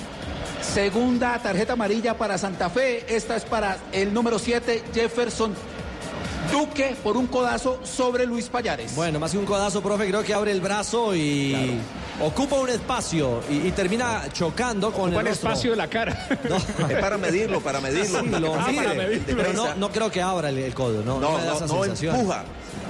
[0.73, 3.05] Segunda tarjeta amarilla para Santa Fe.
[3.09, 5.55] Esta es para el número 7, Jefferson
[6.53, 8.95] Duque, por un codazo sobre Luis Payares.
[8.95, 11.78] Bueno, más que un codazo, profe, creo que abre el brazo y
[12.20, 16.28] ocupa un espacio y, y termina chocando con Ocupa el el espacio de la cara.
[16.88, 18.20] Es para medirlo, para medirlo.
[18.20, 19.36] Sí, lo Ah, para mide, medirlo.
[19.36, 21.57] pero no, no creo que abra el, el codo, no, no, No, me da no,
[21.57, 22.14] esa no sensación.
[22.16, 22.45] empuja.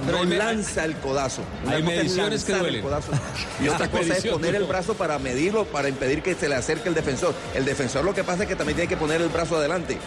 [0.05, 1.41] Pero No lanza el codazo.
[1.65, 2.75] Una hay mediciones que lanzar duelen.
[2.75, 3.11] el codazo
[3.63, 6.89] Y otra cosa es poner el brazo para medirlo, para impedir que se le acerque
[6.89, 7.33] el defensor.
[7.55, 9.97] El defensor lo que pasa es que también tiene que poner el brazo adelante,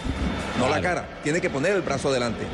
[0.58, 1.08] no la cara.
[1.24, 2.46] Tiene que poner el brazo adelante.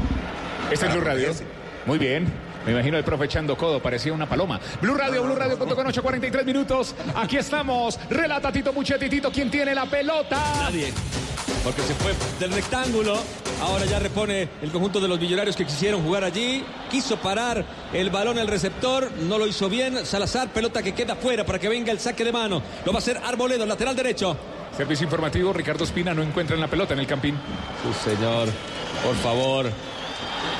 [0.70, 1.26] Este es Blue Radio.
[1.26, 1.44] protegerse.
[1.86, 2.26] Muy bien.
[2.64, 4.58] Me imagino el profe echando codo, parecía una paloma.
[4.80, 6.94] Blue Radio, Blue Radio, con 8.43 minutos.
[7.14, 7.98] Aquí estamos.
[8.08, 9.08] Relata Tito Muchetti.
[9.10, 10.38] Tito, ¿quién tiene la pelota?
[10.60, 10.92] Nadie.
[11.62, 13.18] Porque se fue del rectángulo.
[13.60, 16.64] Ahora ya repone el conjunto de los millonarios que quisieron jugar allí.
[16.90, 19.10] Quiso parar el balón el receptor.
[19.12, 20.04] No lo hizo bien.
[20.06, 22.62] Salazar, pelota que queda fuera para que venga el saque de mano.
[22.86, 24.36] Lo va a hacer Arboledo, lateral derecho.
[24.74, 27.36] Servicio informativo, Ricardo Espina no encuentra en la pelota en el campín.
[27.82, 28.48] Sí, señor.
[29.04, 29.66] Por favor.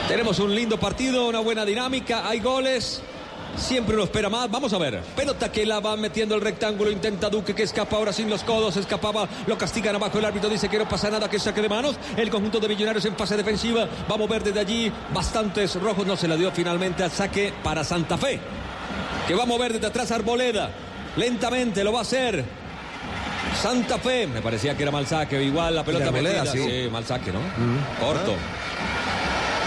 [0.09, 2.29] Tenemos un lindo partido, una buena dinámica.
[2.29, 3.01] Hay goles.
[3.57, 4.51] siempre uno espera más.
[4.51, 5.01] Vamos a ver.
[5.17, 6.91] Pelota que la va metiendo el rectángulo.
[6.91, 8.77] Intenta Duque que escapa ahora sin los codos.
[8.77, 9.27] Escapaba.
[9.47, 10.19] Lo castigan abajo.
[10.19, 11.29] El árbitro dice que no pasa nada.
[11.31, 11.97] Que saque de manos.
[12.17, 13.89] El conjunto de Millonarios en fase defensiva.
[14.09, 14.93] Vamos a ver desde allí.
[15.13, 16.07] Bastantes rojos.
[16.07, 18.39] No se la dio finalmente al saque para Santa Fe.
[19.27, 20.71] Que va a mover desde atrás Arboleda.
[21.17, 22.45] Lentamente lo va a hacer.
[23.61, 24.27] Santa Fe.
[24.27, 25.43] Me parecía que era mal saque.
[25.43, 26.65] Igual la pelota De Arboleda, metida.
[26.67, 26.89] sí.
[26.91, 27.39] mal saque, ¿no?
[28.05, 28.35] Corto.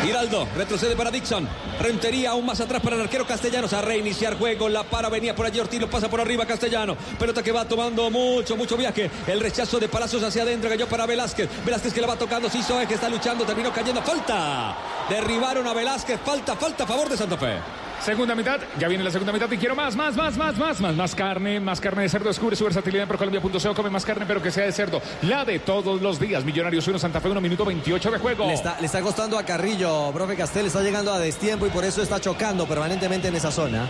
[0.04, 1.48] Giraldo, retrocede para Dixon.
[1.80, 3.74] Rentería aún más atrás para el arquero Castellanos.
[3.74, 4.70] A reiniciar juego.
[4.70, 6.96] La para, venía por allí Ortiz, lo pasa por arriba Castellano.
[7.20, 9.10] Pelota que va tomando mucho, mucho viaje.
[9.28, 10.70] El rechazo de Palacios hacia adentro.
[10.70, 11.50] Cayó para Velázquez.
[11.66, 12.50] Velázquez que la va tocando.
[12.50, 13.46] Sí, que está luchando.
[13.46, 14.02] Terminó cayendo.
[14.02, 14.76] Falta.
[15.10, 16.20] Derribaron a Velázquez.
[16.24, 17.87] Falta, falta a favor de Santa Fe.
[18.02, 20.96] Segunda mitad, ya viene la segunda mitad y quiero más, más, más, más, más, más,
[20.96, 22.30] más carne, más carne de cerdo.
[22.30, 23.76] Descubre su versatilidad en Procolombia.co.
[23.76, 25.02] Come más carne, pero que sea de cerdo.
[25.24, 26.46] La de todos los días.
[26.46, 28.48] Millonarios 1, Santa Fe 1, minuto 28 de juego.
[28.48, 31.84] Le está, le está costando a Carrillo, profe Castel, está llegando a destiempo y por
[31.84, 33.88] eso está chocando permanentemente en esa zona.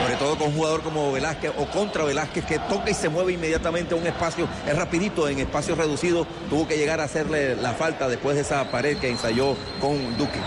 [0.00, 3.34] Sobre todo con un jugador como Velázquez o contra Velázquez que toca y se mueve
[3.34, 7.72] inmediatamente a un espacio, es rapidito en espacio reducido, tuvo que llegar a hacerle la
[7.74, 10.40] falta después de esa pared que ensayó con Duque.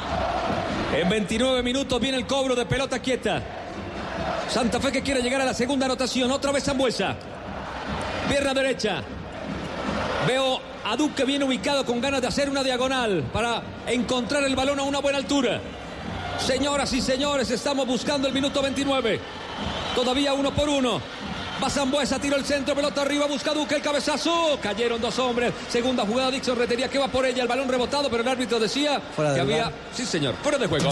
[0.93, 3.41] En 29 minutos viene el cobro de pelota quieta.
[4.49, 6.31] Santa Fe que quiere llegar a la segunda anotación.
[6.31, 7.15] Otra vez Zambuesa.
[8.29, 9.01] Pierna derecha.
[10.25, 14.79] Veo a Duque bien ubicado con ganas de hacer una diagonal para encontrar el balón
[14.79, 15.59] a una buena altura.
[16.39, 19.19] Señoras y señores, estamos buscando el minuto 29.
[19.93, 21.01] Todavía uno por uno.
[21.63, 24.59] Va Zambuesa, tiró el centro, pelota arriba, busca Duque el cabezazo.
[24.61, 25.53] Cayeron dos hombres.
[25.69, 27.41] Segunda jugada, Dixon Retería que va por ella.
[27.41, 29.63] El balón rebotado, pero el árbitro decía Fuera que había.
[29.63, 29.73] bar.
[29.93, 30.89] Sí, señor, fuera de juego.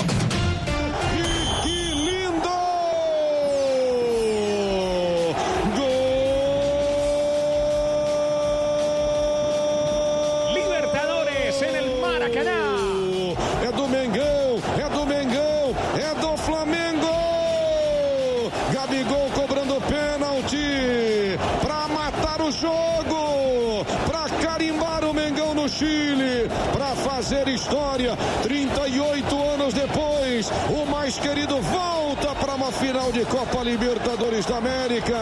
[33.25, 35.17] Copa Libertadores da América.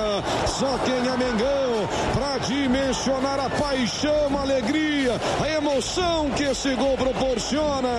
[0.47, 6.95] Só quem é Mengão para dimensionar a paixão, a alegria, a emoção que esse gol
[6.97, 7.89] proporciona.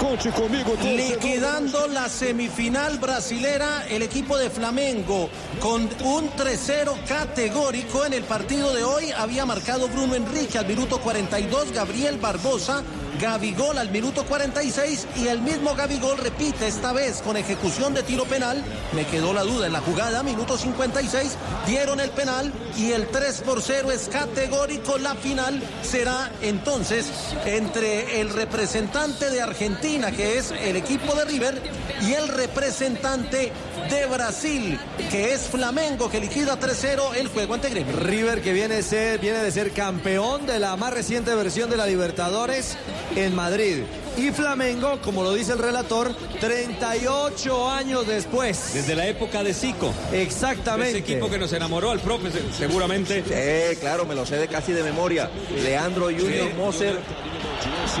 [0.00, 0.76] Conte comigo.
[0.82, 5.28] Liquidando la semifinal brasilera, el equipo de Flamengo
[5.60, 10.98] con un 3-0 categórico en el partido de hoy había marcado Bruno Enrique al minuto
[10.98, 12.82] 42, Gabriel Barbosa,
[13.20, 18.24] Gabigol al minuto 46 y el mismo Gabigol repite esta vez con ejecución de tiro
[18.24, 18.62] penal.
[18.92, 21.36] Me quedó la duda en la jugada, minuto 56,
[21.66, 24.98] dieron el penal y el 3 por 0 es categórico.
[24.98, 27.06] La final será entonces
[27.44, 31.62] entre el representante de Argentina, que es el equipo de River,
[32.02, 33.52] y el representante
[33.90, 34.78] de Brasil,
[35.10, 37.96] que es Flamengo, que liquida 3-0 el juego ante Gremio.
[37.96, 41.86] River que viene, ser, viene de ser campeón de la más reciente versión de la
[41.86, 42.76] Libertadores
[43.16, 43.84] en Madrid.
[44.16, 48.72] Y Flamengo, como lo dice el relator, 38 años después.
[48.72, 49.92] Desde la época de Zico.
[50.12, 50.90] Exactamente.
[50.90, 53.24] Ese equipo que nos enamoró al profe, se- seguramente.
[53.26, 55.28] Sí, claro, me lo sé de casi de memoria.
[55.62, 56.54] Leandro Junior Sí.
[56.56, 56.98] Moser,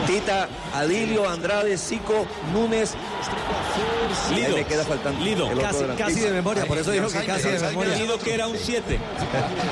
[0.06, 2.92] Tita, Adilio, Andrade, Zico, Núñez.
[4.34, 4.56] Lido.
[4.56, 5.24] Le queda faltando.
[5.24, 5.48] Lido.
[5.98, 7.96] Casi, de memoria, por eso dijo que casi de memoria.
[7.96, 8.98] Lido que era un 7.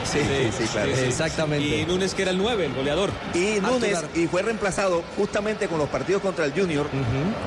[0.05, 0.90] Sí, sí, sí, claro.
[0.90, 1.64] Exactamente.
[1.80, 3.11] Y Núñez que era el 9, el goleador.
[3.34, 6.87] Y Núñez, y fue reemplazado justamente con los partidos contra el Junior,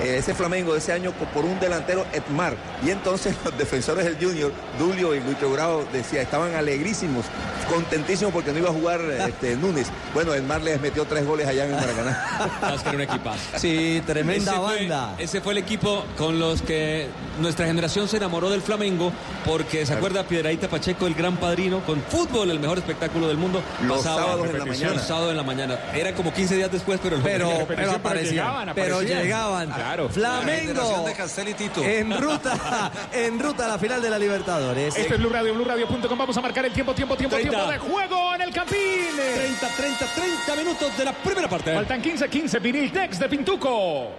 [0.03, 2.55] eh, ese Flamengo de ese año, por un delantero Edmar.
[2.85, 7.25] Y entonces los defensores del Junior, Dulio y Lucho Grau, decía, estaban alegrísimos,
[7.69, 9.87] contentísimos porque no iba a jugar este, Núñez.
[10.13, 12.21] Bueno, Edmar les metió tres goles allá en el Maracaná.
[12.85, 13.39] Que era un equipazo.
[13.57, 15.15] Sí, tremenda Ese fue- banda.
[15.17, 17.07] ese fue el equipo con los que
[17.39, 19.11] nuestra generación se enamoró del Flamengo,
[19.45, 23.61] porque se acuerda Piedradita Pacheco, el gran padrino, con fútbol, el mejor espectáculo del mundo.
[23.87, 24.93] Los sábados en la mañana.
[24.93, 25.79] Los sábados en la mañana.
[25.95, 27.17] Era como 15 días después, pero...
[27.23, 28.33] Pero, repetición, pero pero aparecían.
[28.35, 29.71] llegaban, pero llegaban.
[29.71, 30.09] Claro.
[30.09, 31.05] Flamengo.
[31.15, 31.83] Castel y Tito.
[31.83, 34.95] En ruta, en ruta a la final de la Libertadores.
[34.95, 36.17] Este es Blue Radio, BlueRadio.com.
[36.17, 37.51] Vamos a marcar el tiempo, tiempo, tiempo, 30.
[37.51, 38.77] tiempo de juego en el Campín.
[39.15, 41.73] 30, 30, 30 minutos de la primera parte.
[41.73, 42.59] Faltan 15, 15.
[42.59, 44.11] Vinil Tex de Pintuco.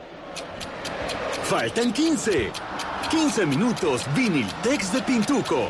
[1.44, 2.50] Faltan 15.
[3.11, 5.68] 15 minutos Viniltex de Pintuco.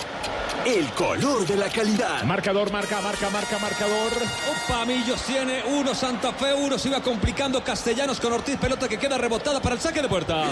[0.67, 2.25] El color de la calidad.
[2.25, 4.13] Marcador, marca, marca, marca, marcador.
[4.51, 8.99] Opa, Millos tiene uno, Santa Fe uno, se iba complicando Castellanos con Ortiz, pelota que
[8.99, 10.49] queda rebotada para el saque de puerta.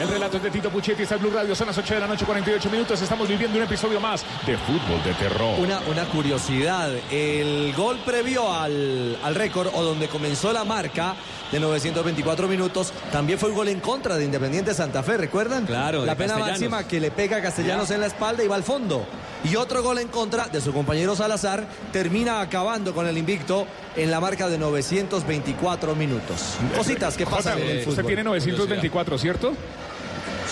[0.00, 2.06] El relato es de Tito Puchetti, está en Blue Radio, son las 8 de la
[2.06, 3.02] noche, 48 minutos.
[3.02, 5.58] Estamos viviendo un episodio más de fútbol de terror.
[5.60, 11.14] Una, una curiosidad, el gol previo al, al récord o donde comenzó la marca
[11.52, 15.66] de 924 minutos, también fue un gol en contra de Independiente Santa Fe, ¿recuerdan?
[15.66, 18.62] Claro, La pena máxima que le pega a Castellanos en la espalda y va al
[18.62, 19.04] fondo.
[19.42, 23.66] Y otro gol en contra de su compañero Salazar termina acabando con el invicto
[23.96, 26.56] en la marca de 924 minutos.
[26.76, 29.52] Cositas que pasan Jota, en el Usted tiene 924, ¿cierto?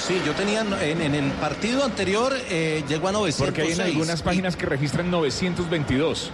[0.07, 3.47] Sí, yo tenía en, en el partido anterior eh, llegó a 906.
[3.47, 6.31] Porque hay en algunas páginas que registran 922.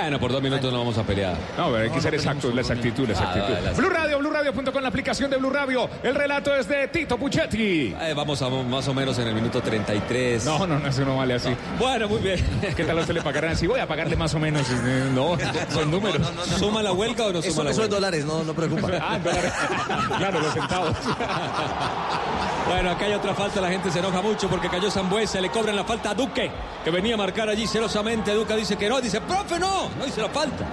[0.00, 1.34] Bueno, por dos minutos no vamos a pelear.
[1.56, 3.54] No, pero hay que ser exactos, la exactitud, la exactitud.
[3.56, 5.88] Ah, la- Blue Radio, Blue Radio.com, la aplicación de Blue Radio.
[6.02, 7.94] El relato es de Tito Puchetti.
[8.00, 10.44] Eh, vamos a más o menos en el minuto 33.
[10.44, 11.48] No, no, no, eso no vale así.
[11.78, 12.44] Bueno, muy bien.
[12.76, 13.66] ¿Qué tal a usted le pagarán así?
[13.66, 14.66] Voy a pagarle más o menos.
[14.70, 15.36] Eh, No,
[15.72, 16.26] son números.
[16.58, 17.94] ¿Suma la huelga o no Eso, suma la eso es huelga?
[17.96, 18.88] dólares, no, no preocupa.
[19.00, 19.52] Ah, dólares.
[20.18, 20.96] Claro, los centavos.
[22.68, 25.76] Bueno, acá hay otra falta, la gente se enoja mucho porque cayó Zambuesa, le cobran
[25.76, 26.50] la falta a Duque,
[26.84, 28.32] que venía a marcar allí celosamente.
[28.34, 30.66] Duque dice que no, dice, profe, no, no hice la falta.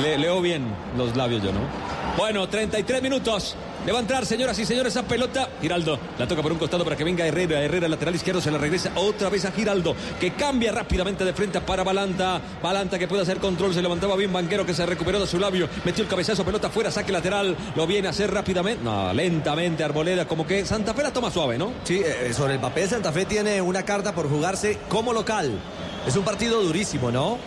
[0.00, 0.64] Le- leo bien
[0.96, 1.58] los labios yo, ¿no?
[2.16, 3.56] Bueno, 33 minutos.
[3.86, 5.48] Le va a entrar, señoras y señores, esa pelota.
[5.62, 7.62] Giraldo la toca por un costado para que venga Herrera.
[7.62, 11.60] Herrera, lateral izquierdo, se la regresa otra vez a Giraldo, que cambia rápidamente de frente
[11.60, 12.40] para Balanta.
[12.60, 15.68] Balanta que puede hacer control, se levantaba bien Banquero, que se recuperó de su labio.
[15.84, 17.56] Metió el cabezazo, pelota fuera, saque lateral.
[17.76, 18.82] Lo viene a hacer rápidamente.
[18.82, 21.70] No, lentamente Arboleda, como que Santa Fe la toma suave, ¿no?
[21.84, 25.52] Sí, eh, sobre el papel Santa Fe tiene una carta por jugarse como local.
[26.04, 27.38] Es un partido durísimo, ¿no?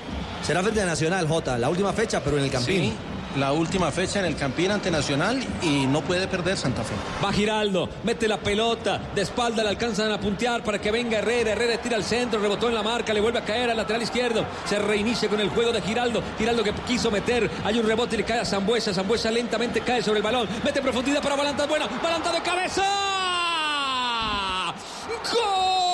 [0.42, 2.82] Será frente a Nacional, Jota, la última fecha, pero en el Campín.
[2.84, 2.94] Sí,
[3.38, 6.94] la última fecha en el Campín ante Nacional y no puede perder Santa Fe.
[7.24, 11.52] Va Giraldo, mete la pelota, de espalda le alcanzan a puntear para que venga Herrera.
[11.52, 14.46] Herrera tira al centro, rebotó en la marca, le vuelve a caer al lateral izquierdo.
[14.66, 16.24] Se reinicia con el juego de Giraldo.
[16.38, 18.94] Giraldo que quiso meter, hay un rebote y le cae a Zambuesa.
[18.94, 22.84] Zambuesa lentamente cae sobre el balón, mete profundidad para Balanta, buena, Balanta de cabeza.
[25.32, 25.89] ¡Gol!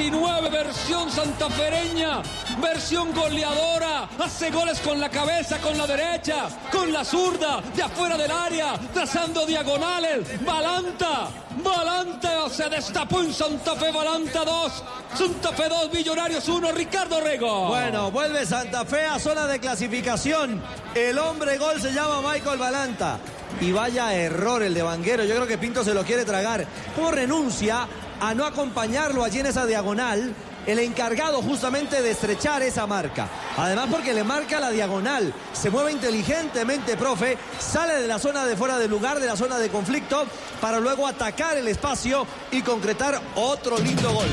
[0.00, 2.22] 2019, versión santafereña,
[2.62, 8.16] versión goleadora, hace goles con la cabeza, con la derecha, con la zurda, de afuera
[8.16, 11.28] del área, trazando diagonales, Balanta,
[11.62, 14.84] Balanta se destapó en Santa Fe, Balanta 2,
[15.14, 17.68] Santa Fe 2, Millonarios 1, Ricardo Rego.
[17.68, 20.62] Bueno, vuelve Santa Fe a zona de clasificación.
[20.94, 23.18] El hombre gol se llama Michael Balanta.
[23.60, 25.24] Y vaya error el de Vanguero.
[25.24, 26.66] Yo creo que Pinto se lo quiere tragar.
[26.94, 27.86] ¿Cómo renuncia
[28.20, 30.34] a no acompañarlo allí en esa diagonal?
[30.66, 33.28] El encargado justamente de estrechar esa marca.
[33.56, 35.32] Además porque le marca la diagonal.
[35.52, 37.38] Se mueve inteligentemente, profe.
[37.58, 40.26] Sale de la zona de fuera del lugar, de la zona de conflicto,
[40.60, 44.28] para luego atacar el espacio y concretar otro lindo gol.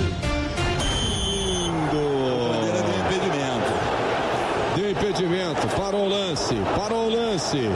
[4.75, 5.67] De impedimento.
[5.67, 5.75] De.
[5.75, 6.55] Parou o lance.
[6.75, 7.69] Parou lance.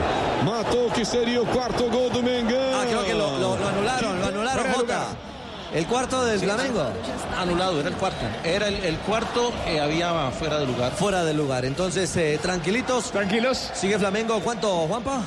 [0.44, 2.61] Matou que seria o quarto gol do Mengão.
[5.74, 6.84] El cuarto del Flamengo.
[7.38, 8.26] Anulado, era el cuarto.
[8.44, 10.92] Era el, el cuarto que había fuera de lugar.
[10.92, 11.64] Fuera del lugar.
[11.64, 13.10] Entonces, eh, tranquilitos.
[13.10, 13.70] Tranquilos.
[13.72, 14.38] Sigue Flamengo.
[14.40, 15.22] ¿Cuánto, Juanpa?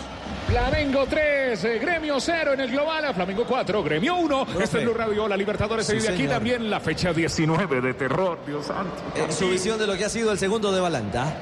[0.48, 4.48] Flamengo 3, Gremio 0 en el global, Flamengo 4, Gremio 1.
[4.62, 7.94] Este es Blue Radio, la Libertadores se Sí, vive aquí también la fecha 19 de
[7.96, 8.92] terror, Dios santo.
[9.16, 11.34] En su visión de lo que ha sido el segundo de Balanta.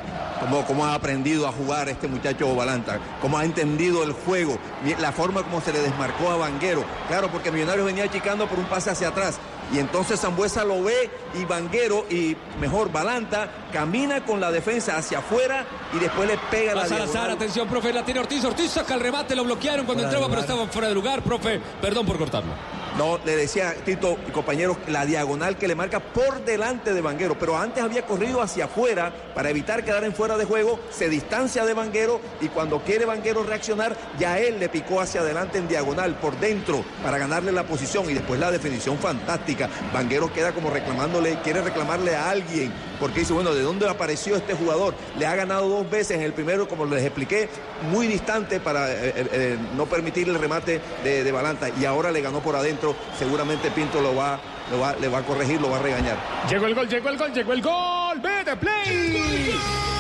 [0.43, 4.57] Cómo, cómo ha aprendido a jugar este muchacho Balanta, cómo ha entendido el juego,
[4.99, 6.83] la forma como se le desmarcó a Vanguero.
[7.07, 9.39] Claro, porque Millonarios venía achicando por un pase hacia atrás.
[9.73, 15.19] Y entonces Zambuesa lo ve y Vanguero y mejor Balanta camina con la defensa hacia
[15.19, 18.43] afuera y después le pega la Salazar, atención, profe, la tiene Ortiz.
[18.43, 20.49] Ortiz saca el remate, lo bloquearon cuando Fuera entraba, pero lugar.
[20.51, 21.61] estaban fuera de lugar, profe.
[21.81, 22.51] Perdón por cortarlo.
[22.97, 27.37] No, le decía Tito y compañeros, la diagonal que le marca por delante de Vanguero,
[27.39, 31.65] pero antes había corrido hacia afuera para evitar quedar en fuera de juego, se distancia
[31.65, 36.15] de Vanguero y cuando quiere Vanguero reaccionar, ya él le picó hacia adelante en diagonal,
[36.15, 38.09] por dentro, para ganarle la posición.
[38.09, 39.69] Y después la definición fantástica.
[39.91, 44.53] Vanguero queda como reclamándole, quiere reclamarle a alguien, porque dice, bueno, ¿de dónde apareció este
[44.53, 44.93] jugador?
[45.17, 47.49] Le ha ganado dos veces, en el primero, como les expliqué,
[47.91, 51.69] muy distante para eh, eh, eh, no permitir el remate de, de Balanta.
[51.79, 52.82] Y ahora le ganó por adentro,
[53.17, 54.39] seguramente Pinto lo va,
[54.71, 56.17] lo va, le va a corregir, lo va a regañar.
[56.49, 58.19] Llegó el gol, llegó el gol, llegó el gol.
[58.21, 59.92] ¡Ve de play!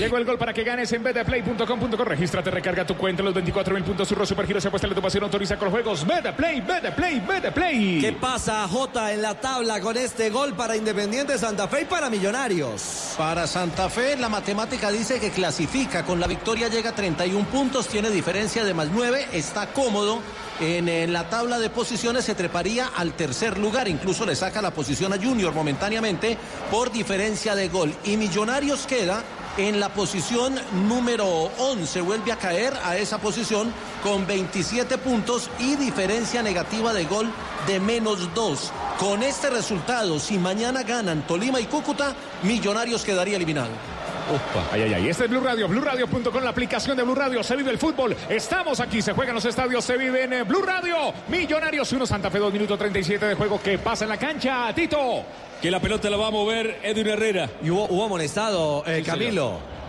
[0.00, 2.04] Llegó el gol para que ganes en betplay.com.co.
[2.04, 3.22] Regístrate, recarga tu cuenta.
[3.22, 4.08] Los 24 mil puntos.
[4.08, 4.64] Surro Supergiros.
[4.64, 5.24] Apuesta de tu pasión.
[5.24, 6.06] Autoriza con los juegos.
[6.06, 8.00] Betplay, Betplay, Betplay.
[8.00, 12.08] ¿Qué pasa, Jota, en la tabla con este gol para Independiente Santa Fe y para
[12.08, 13.12] Millonarios?
[13.18, 16.02] Para Santa Fe, la matemática dice que clasifica.
[16.02, 20.22] Con la victoria llega a 31 puntos, tiene diferencia de más 9, está cómodo.
[20.60, 24.70] En, en, la tabla de posiciones se treparía al tercer lugar, incluso le saca la
[24.70, 26.38] posición a Junior momentáneamente
[26.70, 27.94] por diferencia de gol.
[28.04, 29.24] Y Millonarios queda
[29.68, 30.54] en la posición
[30.88, 31.26] número
[31.58, 37.30] 11, vuelve a caer a esa posición con 27 puntos y diferencia negativa de gol
[37.66, 38.72] de menos 2.
[38.98, 43.99] Con este resultado, si mañana ganan Tolima y Cúcuta, Millonarios quedaría eliminado.
[44.30, 44.68] Opa.
[44.70, 45.08] Ay, ay, ay.
[45.08, 47.42] Este es Blue Radio, BlueRadio.com, la aplicación de Blue Radio.
[47.42, 48.16] Se vive el fútbol.
[48.28, 51.12] Estamos aquí, se juegan los estadios, se vive en Blue Radio.
[51.28, 53.60] Millonarios 1, Santa Fe 2, minuto 37 de juego.
[53.60, 55.24] ¿Qué pasa en la cancha, Tito?
[55.60, 57.50] Que la pelota la va a mover Edwin Herrera.
[57.60, 59.58] Y hubo, hubo amonestado, eh, sí, Camilo.
[59.58, 59.80] Señor.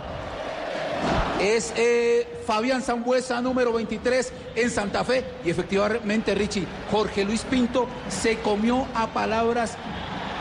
[1.40, 5.24] Es eh, Fabián Zambuesa, número 23 en Santa Fe.
[5.44, 9.76] Y efectivamente, Richie, Jorge Luis Pinto se comió a palabras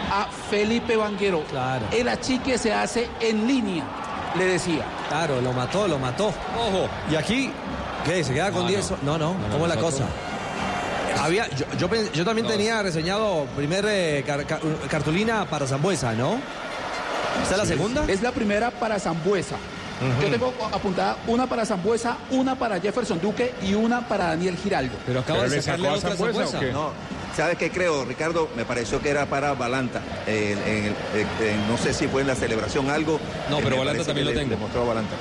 [0.09, 1.43] a Felipe Vanguero.
[1.49, 1.85] Claro.
[1.91, 3.83] El achique se hace en línea,
[4.37, 4.85] le decía.
[5.09, 6.27] Claro, lo mató, lo mató.
[6.27, 6.89] Ojo.
[7.09, 7.51] Y aquí,
[8.05, 8.23] ¿qué?
[8.23, 8.91] ¿Se queda con 10?
[9.03, 9.17] No.
[9.17, 10.05] no, no, no, ¿cómo es la cosa?
[11.19, 16.39] Había, yo, yo, yo también tenía reseñado primer eh, car, car, cartulina para Zambuesa, ¿no?
[17.43, 18.05] ¿Esta es la segunda?
[18.07, 19.55] Es la primera para Zambuesa.
[19.55, 20.23] Uh -huh.
[20.23, 24.95] Yo tengo apuntada una para Zambuesa, una para Jefferson Duque y una para Daniel Giraldo.
[25.05, 26.61] Pero acaba ¿Pero de sacarle otra Zambuesa.
[26.71, 26.91] No,
[27.35, 28.49] ¿sabes qué creo, Ricardo?
[28.55, 30.01] Me pareció que era para Balanta.
[30.27, 33.19] Eh, en, en, no sé si fue en la celebración algo.
[33.49, 34.51] No, pero Balanta también lo le, tengo.
[34.51, 35.15] Demostró Balanta.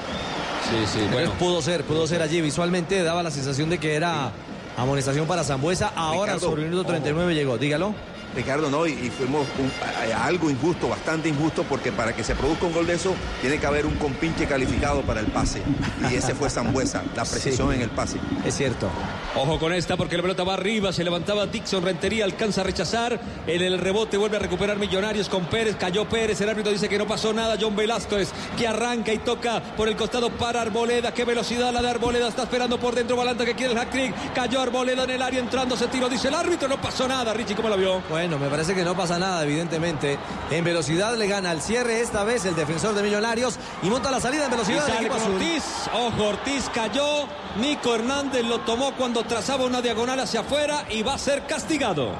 [0.68, 1.32] Sí, sí, bueno.
[1.32, 2.40] Pudo ser, pudo ser allí.
[2.40, 4.32] Visualmente daba la sensación de que era
[4.76, 5.92] amonestación para Zambuesa.
[5.94, 7.34] Ahora Ricardo, sobre el minuto 39 oh.
[7.34, 7.58] llegó.
[7.58, 7.94] Dígalo.
[8.34, 9.70] Ricardo, no, y, y fuimos un,
[10.12, 13.14] a, a algo injusto, bastante injusto, porque para que se produzca un gol de eso,
[13.40, 15.62] tiene que haber un compinche calificado para el pase.
[16.10, 18.18] Y ese fue Zambuesa, la precisión sí, en el pase.
[18.44, 18.88] Es cierto.
[19.34, 23.20] Ojo con esta, porque la pelota va arriba, se levantaba Dixon Rentería, alcanza a rechazar.
[23.46, 26.98] En el rebote vuelve a recuperar Millonarios con Pérez, cayó Pérez, el árbitro dice que
[26.98, 27.56] no pasó nada.
[27.60, 31.12] John Velázquez, que arranca y toca por el costado para Arboleda.
[31.12, 34.14] Qué velocidad la de Arboleda, está esperando por dentro Balanta que quiere el hat-trick.
[34.34, 37.32] Cayó Arboleda en el área entrando, se tiro, dice el árbitro, no pasó nada.
[37.32, 38.02] Richie, ¿cómo lo vio?
[38.10, 40.18] Bueno, me parece que no pasa nada, evidentemente.
[40.50, 44.20] En velocidad le gana el cierre esta vez el defensor de Millonarios y monta la
[44.20, 44.86] salida en velocidad.
[44.86, 45.64] Y sale con Ortiz.
[45.94, 47.26] Ojo, Ortiz cayó.
[47.60, 52.12] Nico Hernández lo tomó cuando trazaba una diagonal hacia afuera y va a ser castigado.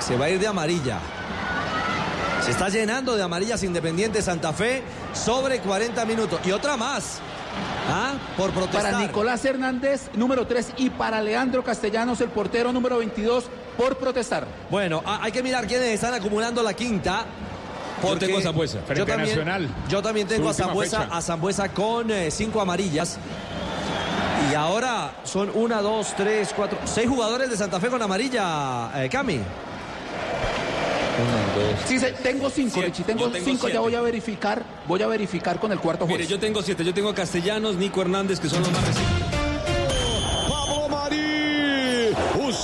[0.00, 1.00] Se va a ir de amarilla.
[2.44, 4.82] Se está llenando de amarillas Independiente Santa Fe
[5.12, 6.40] sobre 40 minutos.
[6.44, 7.20] Y otra más.
[7.90, 8.14] ¿Ah?
[8.36, 8.92] Por protestar.
[8.92, 13.44] Para Nicolás Hernández, número 3, y para Leandro Castellanos, el portero número 22,
[13.78, 14.46] por protestar.
[14.68, 17.24] Bueno, hay que mirar quiénes están acumulando la quinta.
[18.02, 18.78] Porque yo tengo a Zambuesa.
[18.94, 19.68] Yo también, Nacional.
[19.88, 23.18] Yo también tengo a Zambuesa, a Zambuesa con eh, cinco amarillas.
[24.50, 29.08] Y ahora son una, dos, tres, cuatro, seis jugadores de Santa Fe con amarilla, eh,
[29.08, 29.34] Cami.
[29.34, 29.44] Uno,
[31.54, 31.80] dos.
[31.86, 33.04] Sí, tengo cinco, Richie.
[33.04, 33.74] Tengo, tengo cinco, siete.
[33.74, 34.62] ya voy a verificar.
[34.86, 36.18] Voy a verificar con el cuarto juez.
[36.18, 36.84] Mire, yo tengo siete.
[36.84, 39.17] Yo tengo a Castellanos, Nico Hernández, que son los más recientes.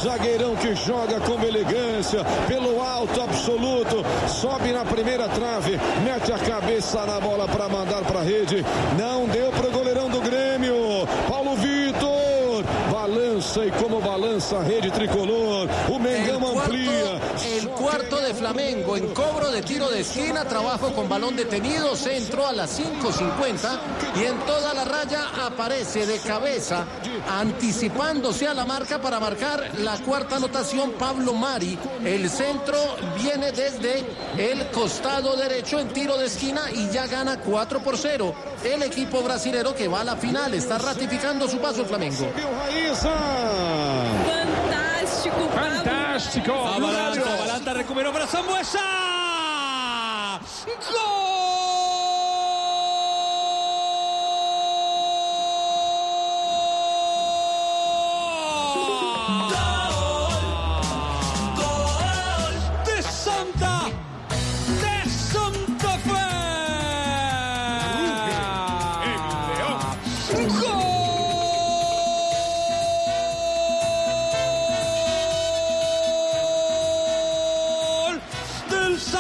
[0.04, 7.06] Zagueirão que joga com elegância, pelo alto absoluto, sobe na primeira trave, mete a cabeça
[7.06, 8.62] na bola para mandar para a rede.
[8.98, 10.74] Não deu pro goleirão do Grêmio.
[11.26, 12.34] Paulo Vitor
[12.92, 15.68] balança e como balança a rede tricolor.
[15.90, 17.20] O Mengão amplia.
[17.84, 22.52] Cuarto de Flamengo en cobro de tiro de esquina, trabajo con balón detenido, centro a
[22.52, 23.78] las 5.50
[24.18, 26.86] y en toda la raya aparece de cabeza,
[27.28, 31.78] anticipándose a la marca para marcar la cuarta anotación Pablo Mari.
[32.02, 32.78] El centro
[33.22, 34.02] viene desde
[34.38, 38.34] el costado derecho en tiro de esquina y ya gana 4 por 0.
[38.64, 42.32] El equipo brasilero que va a la final está ratificando su paso el Flamengo.
[45.04, 45.50] Fantástico,
[46.14, 46.52] Fantástico.
[46.52, 48.78] Avalanta, Avalanta recuperó para Zambuesa.
[50.92, 51.33] ¡Gol!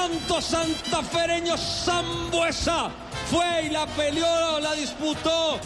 [0.04, 2.90] Santo Santafereño Zambuesa.
[3.30, 5.58] Fue y la peleó, la disputó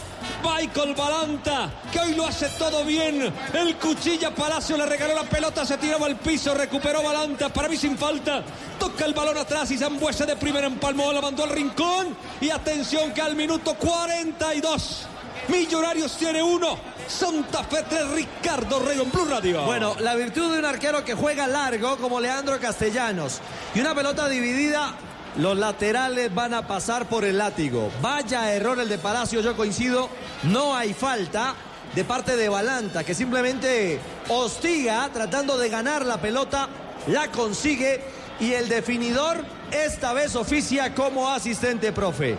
[0.44, 3.34] Michael Balanta, que hoy lo hace todo bien.
[3.52, 7.76] El cuchilla Palacio le regaló la pelota, se tiraba al piso, recuperó Balanta, para mí
[7.76, 8.44] sin falta.
[8.78, 12.16] Toca el balón atrás y Zambuesa de primera empalmó, la mandó al rincón.
[12.40, 15.08] Y atención que al minuto 42,
[15.48, 16.78] Millonarios tiene uno.
[17.08, 19.64] Santa Fe 3, Ricardo Rego en Blue Radio.
[19.64, 23.40] Bueno, la virtud de un arquero que juega largo como Leandro Castellanos
[23.74, 24.94] y una pelota dividida,
[25.38, 27.90] los laterales van a pasar por el látigo.
[28.02, 30.10] Vaya error el de Palacio, yo coincido,
[30.44, 31.54] no hay falta
[31.94, 33.98] de parte de Balanta que simplemente
[34.28, 36.68] hostiga tratando de ganar la pelota,
[37.06, 38.02] la consigue
[38.38, 42.36] y el definidor esta vez oficia como asistente profe.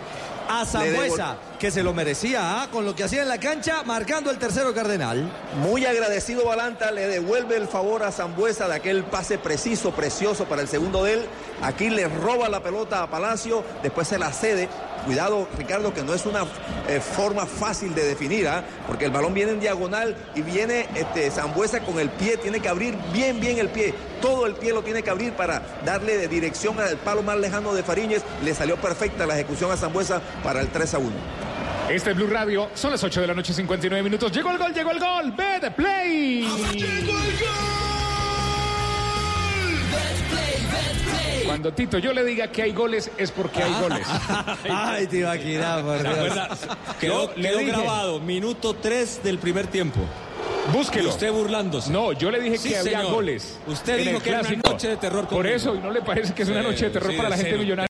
[0.52, 2.68] A Zambuesa, que se lo merecía ¿ah?
[2.72, 5.30] con lo que hacía en la cancha, marcando el tercero cardenal.
[5.62, 10.62] Muy agradecido Balanta, le devuelve el favor a Zambuesa de aquel pase preciso, precioso para
[10.62, 11.26] el segundo de él.
[11.62, 14.68] Aquí le roba la pelota a Palacio, después se la cede.
[15.04, 16.44] Cuidado, Ricardo, que no es una
[16.88, 18.64] eh, forma fácil de definir, ¿ah?
[18.86, 22.68] porque el balón viene en diagonal y viene este, Zambuesa con el pie, tiene que
[22.68, 23.94] abrir bien, bien el pie.
[24.20, 27.74] Todo el pie lo tiene que abrir para darle de dirección al palo más lejano
[27.74, 28.22] de Fariñez.
[28.44, 31.10] Le salió perfecta la ejecución a Zambuesa para el 3 a 1.
[31.88, 34.30] Este es Blue Radio, son las 8 de la noche, 59 minutos.
[34.30, 35.32] Llegó el gol, llegó el gol.
[35.32, 36.46] Ve de play.
[41.46, 44.06] Cuando Tito yo le diga que hay goles es porque hay goles.
[44.70, 46.34] Ay, Tibaquirá, por ¿Se Dios.
[47.00, 47.70] Quedó, quedó dije.
[47.72, 49.98] grabado, minuto 3 del primer tiempo.
[50.72, 51.06] Búsquelo.
[51.08, 51.90] Y usted burlándose.
[51.90, 53.12] No, yo le dije Sí, que había señor.
[53.14, 53.58] goles.
[53.66, 55.56] Usted dijo que era una noche de terror Por conmigo.
[55.56, 57.56] eso, ¿y no le parece que es una noche de terror sí, para la gente
[57.56, 57.74] millonaria?